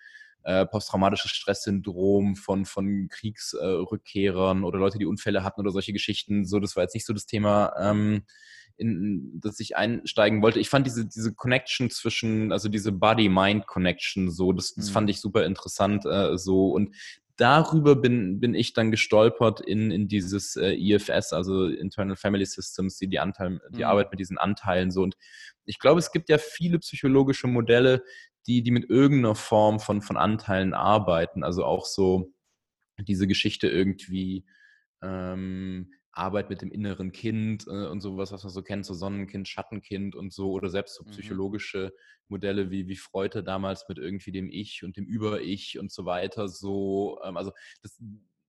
[0.44, 6.44] äh, posttraumatisches Stresssyndrom von, von Kriegsrückkehrern äh, oder Leute, die Unfälle hatten oder solche Geschichten.
[6.44, 7.72] So, das war jetzt nicht so das Thema.
[7.80, 8.24] Ähm,
[8.82, 10.60] in das ich einsteigen wollte.
[10.60, 14.92] Ich fand diese, diese Connection zwischen, also diese Body-Mind-Connection so, das, das mhm.
[14.92, 16.94] fand ich super interessant äh, so und
[17.36, 22.98] darüber bin, bin ich dann gestolpert in, in dieses äh, IFS, also Internal Family Systems,
[22.98, 23.84] die, die, Anteil, die mhm.
[23.84, 25.02] Arbeit mit diesen Anteilen so.
[25.02, 25.16] Und
[25.64, 28.04] ich glaube, es gibt ja viele psychologische Modelle,
[28.46, 31.42] die, die mit irgendeiner Form von, von Anteilen arbeiten.
[31.42, 32.32] Also auch so
[32.98, 34.44] diese Geschichte irgendwie,
[35.02, 39.48] ähm, Arbeit mit dem inneren Kind äh, und sowas, was man so kennt, so Sonnenkind,
[39.48, 41.10] Schattenkind und so, oder selbst so mhm.
[41.10, 41.92] psychologische
[42.28, 46.48] Modelle wie, wie Freud damals mit irgendwie dem Ich und dem Über-Ich und so weiter.
[46.48, 47.52] So, ähm, also
[47.82, 48.00] das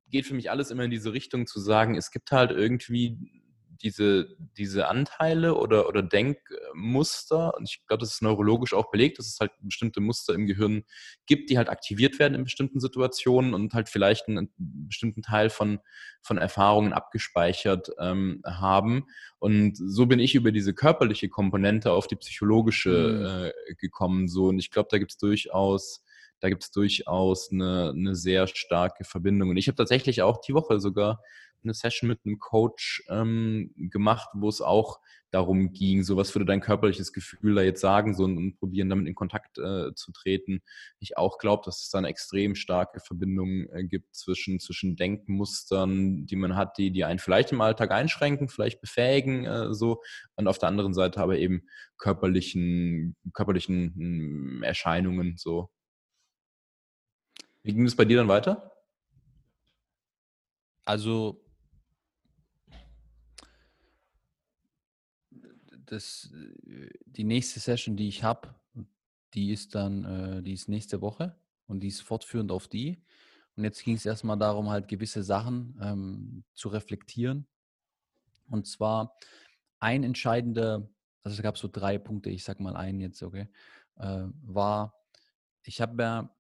[0.08, 3.43] geht für mich alles immer in diese Richtung zu sagen, es gibt halt irgendwie
[3.82, 9.28] diese, diese Anteile oder, oder Denkmuster, und ich glaube, das ist neurologisch auch belegt, dass
[9.28, 10.84] es halt bestimmte Muster im Gehirn
[11.26, 15.80] gibt, die halt aktiviert werden in bestimmten Situationen und halt vielleicht einen, bestimmten Teil von,
[16.22, 19.06] von Erfahrungen abgespeichert ähm, haben.
[19.40, 23.72] Und so bin ich über diese körperliche Komponente auf die psychologische mhm.
[23.72, 24.28] äh, gekommen.
[24.28, 24.48] So.
[24.48, 26.04] Und ich glaube, da gibt es durchaus
[26.44, 29.52] da gibt es durchaus eine, eine sehr starke Verbindung.
[29.52, 31.22] Und ich habe tatsächlich auch die Woche sogar
[31.64, 35.00] eine Session mit einem Coach ähm, gemacht, wo es auch
[35.34, 38.90] darum ging, so was würde dein körperliches Gefühl da jetzt sagen, so und, und probieren
[38.90, 40.62] damit in Kontakt äh, zu treten.
[41.00, 46.28] Ich auch glaube, dass es da eine extrem starke Verbindung äh, gibt zwischen, zwischen Denkmustern,
[46.28, 50.04] die man hat, die, die einen vielleicht im Alltag einschränken, vielleicht befähigen, äh, so,
[50.36, 51.64] und auf der anderen Seite aber eben
[51.98, 55.70] körperlichen, körperlichen hm, Erscheinungen, so.
[57.64, 58.72] Wie ging es bei dir dann weiter?
[60.86, 61.43] Also
[65.94, 66.32] das,
[66.68, 68.54] äh, die nächste Session, die ich habe,
[69.34, 71.36] die ist dann, äh, die ist nächste Woche
[71.68, 73.02] und die ist fortführend auf die.
[73.56, 77.48] Und jetzt ging es erstmal darum, halt gewisse Sachen ähm, zu reflektieren.
[78.50, 79.16] Und zwar
[79.80, 80.90] ein entscheidender,
[81.24, 83.48] also es gab so drei Punkte, ich sag mal einen jetzt, okay,
[83.98, 84.94] äh, war,
[85.64, 86.36] ich habe ja,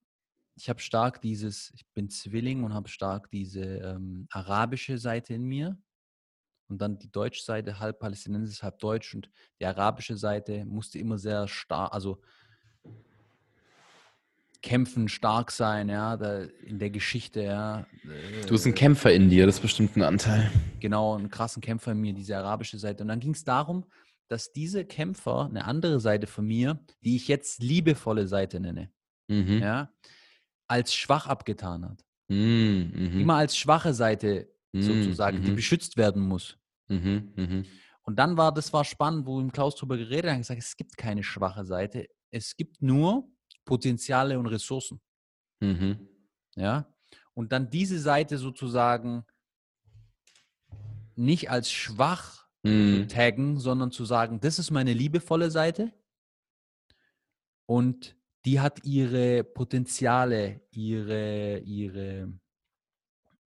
[0.56, 5.43] ich habe stark dieses, ich bin Zwilling und habe stark diese ähm, arabische Seite in
[5.43, 5.78] mir
[6.74, 11.19] und dann die deutsche Seite, halb palästinensisch, halb deutsch und die arabische Seite musste immer
[11.19, 12.19] sehr stark, also
[14.63, 17.86] kämpfen, stark sein, ja, da in der Geschichte, ja.
[18.47, 20.49] Du bist ein Kämpfer in dir, das ist bestimmt ein Anteil.
[20.80, 23.03] Genau, einen krassen Kämpfer in mir, diese arabische Seite.
[23.03, 23.86] Und dann ging es darum,
[24.30, 28.89] dass diese Kämpfer eine andere Seite von mir, die ich jetzt liebevolle Seite nenne,
[29.28, 29.59] mhm.
[29.59, 29.91] ja,
[30.67, 32.03] als schwach abgetan hat.
[32.30, 33.19] Mhm.
[33.19, 35.43] Immer als schwache Seite sozusagen, mhm.
[35.43, 36.57] die beschützt werden muss.
[36.88, 37.65] Mhm, mhm.
[38.03, 40.97] Und dann war, das war spannend, wo im Klaus drüber geredet hat, gesagt, es gibt
[40.97, 43.29] keine schwache Seite, es gibt nur
[43.65, 45.01] Potenziale und Ressourcen.
[45.61, 46.07] Mhm.
[46.55, 46.93] Ja.
[47.34, 49.25] Und dann diese Seite sozusagen
[51.15, 53.07] nicht als schwach mhm.
[53.07, 55.93] taggen, sondern zu sagen, das ist meine liebevolle Seite
[57.65, 58.15] und
[58.45, 62.34] die hat ihre Potenziale, ihre, ihre,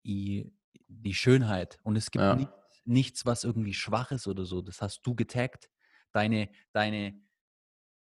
[0.04, 1.78] die Schönheit.
[1.82, 2.36] Und es gibt ja.
[2.36, 2.54] nichts,
[2.86, 4.62] nichts, was irgendwie schwach ist oder so.
[4.62, 5.68] Das hast du getaggt.
[6.12, 7.20] Deine, deine,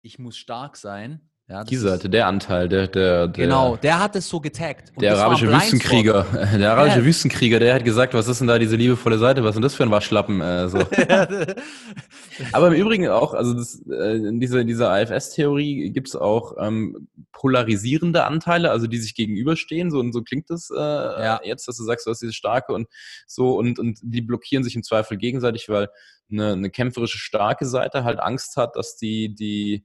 [0.02, 4.16] ich muss stark sein, ja, die Seite, der Anteil, der, der, der Genau, der hat
[4.16, 4.90] es so getaggt.
[4.96, 6.24] Und der arabische Wüstenkrieger,
[6.58, 7.04] der arabische ja.
[7.04, 9.76] Wüstenkrieger, der hat gesagt, was ist denn da diese liebevolle Seite, was ist denn das
[9.76, 10.40] für ein Waschlappen?
[10.40, 10.78] Äh, so.
[12.52, 17.06] Aber im Übrigen auch, also das, äh, in dieser, dieser AFS-Theorie gibt es auch ähm,
[17.30, 21.40] polarisierende Anteile, also die sich gegenüberstehen, so und so klingt das äh, ja.
[21.44, 22.88] jetzt, dass du sagst, du hast diese starke und
[23.28, 25.90] so und, und die blockieren sich im Zweifel gegenseitig, weil
[26.28, 29.84] eine, eine kämpferische starke Seite halt Angst hat, dass die, die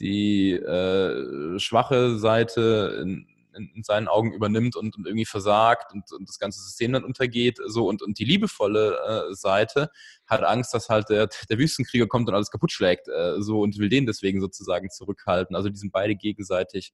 [0.00, 6.10] die äh, schwache Seite in, in, in, seinen Augen übernimmt und, und irgendwie versagt und,
[6.12, 7.58] und, das ganze System dann untergeht.
[7.66, 8.98] So und, und die liebevolle
[9.30, 9.90] äh, Seite
[10.26, 13.08] hat Angst, dass halt der, der Wüstenkrieger kommt und alles kaputt schlägt.
[13.08, 15.54] Äh, so und will den deswegen sozusagen zurückhalten.
[15.54, 16.92] Also die sind beide gegenseitig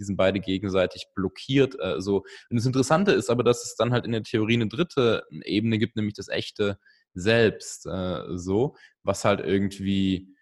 [0.00, 1.76] die sind beide gegenseitig blockiert.
[1.78, 1.96] Äh.
[1.96, 5.78] Und das Interessante ist aber, dass es dann halt in der Theorie eine dritte Ebene
[5.78, 6.78] gibt, nämlich das echte
[7.12, 7.86] Selbst.
[7.86, 10.34] Äh, so, was halt irgendwie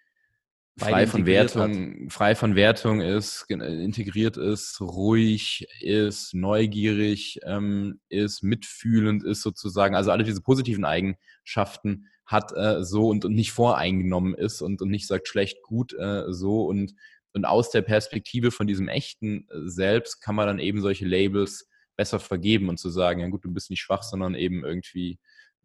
[0.79, 2.13] frei von Wertung, hat.
[2.13, 9.95] frei von Wertung ist, integriert ist, ruhig ist, neugierig ähm, ist, mitfühlend ist sozusagen.
[9.95, 14.91] Also alle diese positiven Eigenschaften hat äh, so und, und nicht voreingenommen ist und, und
[14.91, 16.95] nicht sagt schlecht gut äh, so und
[17.35, 21.69] und aus der Perspektive von diesem echten äh, Selbst kann man dann eben solche Labels
[21.97, 25.19] besser vergeben und zu sagen, ja gut, du bist nicht schwach, sondern eben irgendwie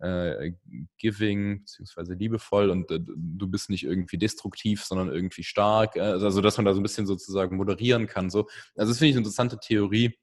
[0.03, 0.51] äh,
[0.97, 5.95] giving, beziehungsweise liebevoll und äh, du bist nicht irgendwie destruktiv, sondern irgendwie stark.
[5.95, 8.29] Äh, also, dass man da so ein bisschen sozusagen moderieren kann.
[8.29, 8.47] So.
[8.75, 10.17] Also, das finde ich eine interessante Theorie.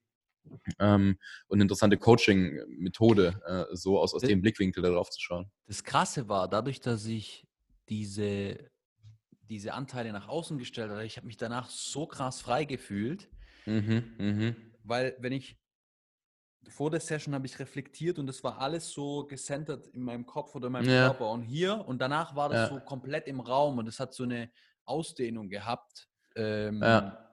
[0.78, 5.50] Ähm, und eine interessante Coaching-Methode, äh, so aus, aus dem Blickwinkel darauf zu schauen.
[5.66, 7.46] Das Krasse war, dadurch, dass ich
[7.90, 8.70] diese,
[9.42, 13.28] diese Anteile nach außen gestellt habe, ich habe mich danach so krass frei gefühlt,
[13.66, 14.54] mhm, mh.
[14.82, 15.59] weil wenn ich
[16.68, 20.54] vor der Session habe ich reflektiert und das war alles so gecentert in meinem Kopf
[20.54, 21.06] oder in meinem ja.
[21.06, 22.76] Körper und hier und danach war das ja.
[22.76, 24.50] so komplett im Raum und es hat so eine
[24.84, 26.08] Ausdehnung gehabt.
[26.36, 27.26] Ähm, ja.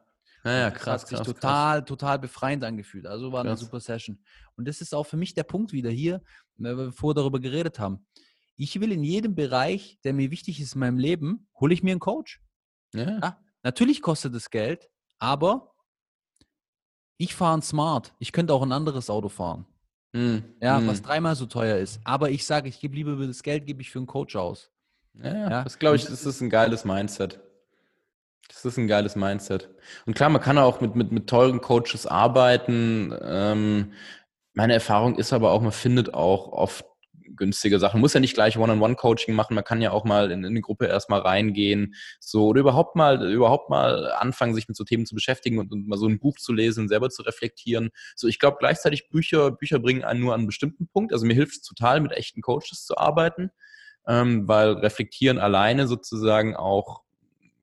[0.44, 1.02] Ja, ja, krass.
[1.02, 1.88] Das hat sich krass, total, krass.
[1.88, 3.06] total befreiend angefühlt.
[3.06, 3.50] Also war krass.
[3.50, 4.24] eine super Session.
[4.56, 6.22] Und das ist auch für mich der Punkt wieder hier,
[6.56, 8.06] weil wir vorher darüber geredet haben.
[8.56, 11.92] Ich will in jedem Bereich, der mir wichtig ist in meinem Leben, hole ich mir
[11.92, 12.42] einen Coach.
[12.94, 13.20] Ja.
[13.20, 14.90] ja natürlich kostet es Geld,
[15.20, 15.76] aber
[17.18, 18.14] ich fahre ein Smart.
[18.20, 19.66] Ich könnte auch ein anderes Auto fahren.
[20.14, 20.88] Mm, ja, mm.
[20.88, 22.00] was dreimal so teuer ist.
[22.04, 24.72] Aber ich sage, ich gebe lieber das Geld, gebe ich für einen Coach aus.
[25.16, 25.64] Ja, ja.
[25.64, 27.40] das glaube ich, das ist ein geiles Mindset.
[28.48, 29.70] Das ist ein geiles Mindset.
[30.06, 33.14] Und klar, man kann auch mit, mit, mit teuren Coaches arbeiten.
[33.22, 33.94] Ähm,
[34.54, 36.86] meine Erfahrung ist aber auch, man findet auch oft
[37.36, 38.02] günstige Sachen.
[38.02, 40.86] Muss ja nicht gleich One-on-One-Coaching machen, man kann ja auch mal in, in eine Gruppe
[40.86, 45.60] erstmal reingehen, so oder überhaupt mal, überhaupt mal anfangen, sich mit so Themen zu beschäftigen
[45.60, 47.90] und, und mal so ein Buch zu lesen, selber zu reflektieren.
[48.16, 51.14] So, ich glaube gleichzeitig Bücher, Bücher bringen einen nur an einen bestimmten Punkt.
[51.14, 53.52] Also mir hilft es total, mit echten Coaches zu arbeiten,
[54.08, 57.04] ähm, weil reflektieren alleine sozusagen auch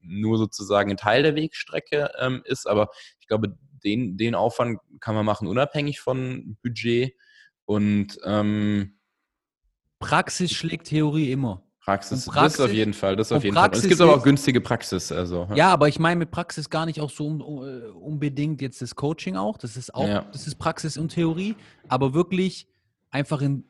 [0.07, 2.66] nur sozusagen ein Teil der Wegstrecke ähm, ist.
[2.66, 7.15] Aber ich glaube, den, den Aufwand kann man machen, unabhängig von Budget.
[7.65, 8.99] Und ähm,
[10.09, 11.62] Praxis schlägt Theorie immer.
[11.85, 13.86] Praxis, Praxis, das auf jeden Fall, das auf jeden Praxis Fall.
[13.86, 15.12] Und es gibt aber auch günstige Praxis.
[15.12, 15.56] Also, ja.
[15.56, 19.59] ja, aber ich meine mit Praxis gar nicht auch so unbedingt jetzt das Coaching auch.
[19.59, 20.24] Das ist auch, ja.
[20.32, 21.56] das ist Praxis und Theorie,
[21.89, 22.66] aber wirklich
[23.10, 23.64] einfach in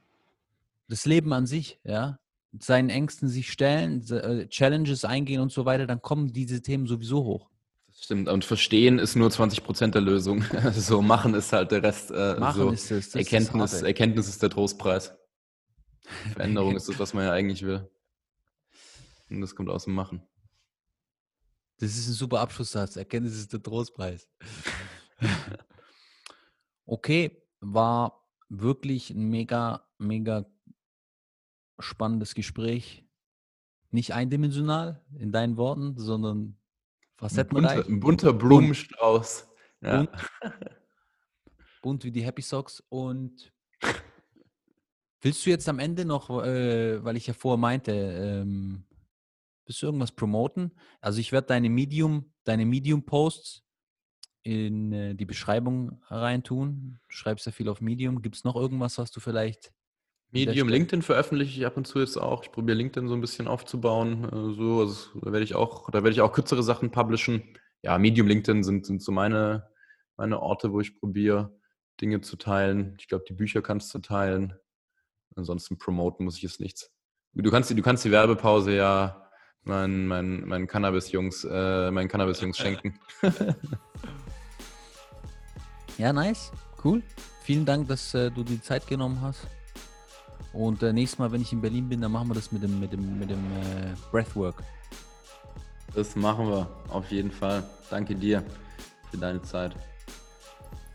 [0.89, 2.19] das Leben an sich, ja
[2.61, 7.24] seinen Ängsten sich stellen, äh, Challenges eingehen und so weiter, dann kommen diese Themen sowieso
[7.24, 7.48] hoch.
[7.89, 8.28] Das stimmt.
[8.28, 10.44] Und verstehen ist nur 20 Prozent der Lösung.
[10.73, 12.11] so machen ist halt der Rest.
[12.11, 13.15] Äh, machen so ist es.
[13.15, 15.15] Erkenntnis, ist Erkenntnis ist der Trostpreis.
[16.32, 17.89] Veränderung ist das, was man ja eigentlich will.
[19.31, 20.22] Und das kommt aus dem Machen.
[21.78, 22.97] Das ist ein super Abschlusssatz.
[22.97, 24.28] Erkenntnis ist der Trostpreis.
[26.86, 30.47] okay, war wirklich ein mega, mega
[31.78, 33.05] spannendes Gespräch.
[33.90, 36.56] Nicht eindimensional in deinen Worten, sondern
[37.16, 37.70] facettenreich.
[37.70, 39.48] Ein bunter, ein bunter Blumenstrauß.
[39.81, 39.97] Ja.
[39.98, 40.10] Bunt,
[41.82, 42.82] bunt, wie die Happy Socks.
[42.89, 43.52] Und
[45.25, 48.85] willst du jetzt am Ende noch, äh, weil ich ja vorher meinte, ähm,
[49.67, 50.73] willst du irgendwas promoten?
[51.01, 53.63] Also ich werde deine Medium, deine Medium-Posts
[54.43, 57.01] in äh, die Beschreibung reintun.
[57.09, 58.21] Du schreibst ja viel auf Medium.
[58.21, 59.73] Gibt es noch irgendwas, was du vielleicht
[60.31, 62.43] Medium, LinkedIn veröffentliche ich ab und zu jetzt auch.
[62.43, 64.25] Ich probiere LinkedIn so ein bisschen aufzubauen.
[64.25, 67.57] Äh, so, also, da werde ich auch, da werde ich auch kürzere Sachen publishen.
[67.83, 69.69] Ja, Medium, LinkedIn sind, sind so meine,
[70.17, 71.57] meine Orte, wo ich probiere,
[72.01, 72.97] Dinge zu teilen.
[72.99, 74.55] Ich glaube, die Bücher kannst du teilen.
[75.36, 76.90] Ansonsten promoten muss ich jetzt nichts.
[77.32, 79.28] Du kannst, du kannst die Werbepause ja
[79.65, 82.98] meinen, meinen, meinen Cannabis-Jungs, äh, meinen Cannabis-Jungs schenken.
[85.98, 86.52] ja, nice.
[86.85, 87.02] Cool.
[87.43, 89.47] Vielen Dank, dass äh, du die Zeit genommen hast.
[90.52, 92.78] Und äh, nächstes Mal, wenn ich in Berlin bin, dann machen wir das mit dem,
[92.78, 94.62] mit dem, mit dem äh, Breathwork.
[95.94, 97.65] Das machen wir, auf jeden Fall.
[97.90, 98.44] Danke dir
[99.11, 99.74] für deine Zeit.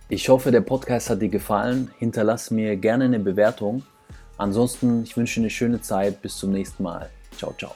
[0.10, 1.92] Ich hoffe, der Podcast hat dir gefallen.
[2.00, 3.84] Hinterlass mir gerne eine Bewertung.
[4.40, 6.22] Ansonsten, ich wünsche eine schöne Zeit.
[6.22, 7.10] Bis zum nächsten Mal.
[7.38, 7.76] Ciao, ciao.